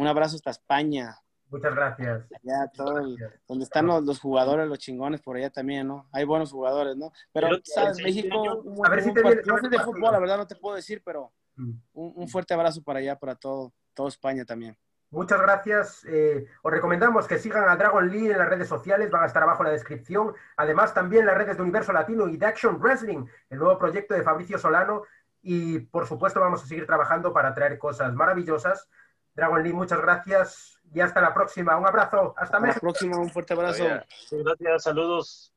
Un 0.00 0.06
abrazo 0.06 0.36
hasta 0.36 0.50
España. 0.50 1.16
Muchas 1.48 1.74
gracias. 1.74 2.26
Allá 2.32 2.70
todo 2.72 3.02
donde 3.48 3.64
están 3.64 3.86
los, 3.86 4.20
jugadores, 4.20 4.68
los 4.68 4.78
chingones 4.78 5.20
por 5.20 5.36
allá 5.36 5.50
también, 5.50 5.88
¿no? 5.88 6.08
Hay 6.12 6.24
buenos 6.24 6.52
jugadores, 6.52 6.96
¿no? 6.96 7.12
Pero, 7.32 7.48
¿sabes? 7.64 7.98
México, 8.02 8.64
a 8.84 8.88
ver 8.88 9.02
si 9.02 9.12
te 9.12 9.22
viene, 9.22 9.42
no 9.44 9.58
sé 9.58 9.68
de 9.68 9.78
fútbol, 9.80 10.12
la 10.12 10.20
verdad 10.20 10.38
no 10.38 10.46
te 10.46 10.54
puedo 10.54 10.76
decir, 10.76 11.02
pero 11.04 11.32
Mm. 11.60 11.72
Un, 11.92 12.28
fuerte 12.28 12.54
abrazo 12.54 12.82
para 12.82 13.00
allá, 13.00 13.16
para 13.16 13.34
todo, 13.34 13.72
todo 13.94 14.08
España 14.08 14.44
también. 14.44 14.76
Muchas 15.10 15.40
gracias. 15.40 16.04
Eh, 16.08 16.46
os 16.62 16.72
recomendamos 16.72 17.26
que 17.26 17.38
sigan 17.38 17.68
a 17.68 17.76
Dragon 17.76 18.08
Lee 18.08 18.30
en 18.30 18.38
las 18.38 18.48
redes 18.48 18.68
sociales, 18.68 19.10
van 19.10 19.24
a 19.24 19.26
estar 19.26 19.42
abajo 19.42 19.62
en 19.62 19.68
la 19.68 19.72
descripción. 19.72 20.32
Además, 20.56 20.94
también 20.94 21.26
las 21.26 21.36
redes 21.36 21.56
de 21.56 21.62
Universo 21.62 21.92
Latino 21.92 22.28
y 22.28 22.36
de 22.36 22.46
Action 22.46 22.80
Wrestling, 22.80 23.26
el 23.50 23.58
nuevo 23.58 23.78
proyecto 23.78 24.14
de 24.14 24.22
Fabricio 24.22 24.58
Solano. 24.58 25.02
Y 25.42 25.80
por 25.80 26.06
supuesto, 26.06 26.40
vamos 26.40 26.62
a 26.62 26.66
seguir 26.66 26.86
trabajando 26.86 27.32
para 27.32 27.54
traer 27.54 27.78
cosas 27.78 28.14
maravillosas. 28.14 28.88
Dragon 29.34 29.62
Lee, 29.62 29.72
muchas 29.72 30.00
gracias 30.00 30.80
y 30.92 31.00
hasta 31.00 31.20
la 31.20 31.32
próxima. 31.32 31.76
Un 31.76 31.86
abrazo. 31.86 32.34
Hasta, 32.36 32.56
hasta 32.56 32.66
la 32.68 32.74
próxima, 32.74 33.18
un 33.18 33.30
fuerte 33.30 33.54
abrazo. 33.54 33.84
Gracias, 34.30 34.82
saludos. 34.82 35.52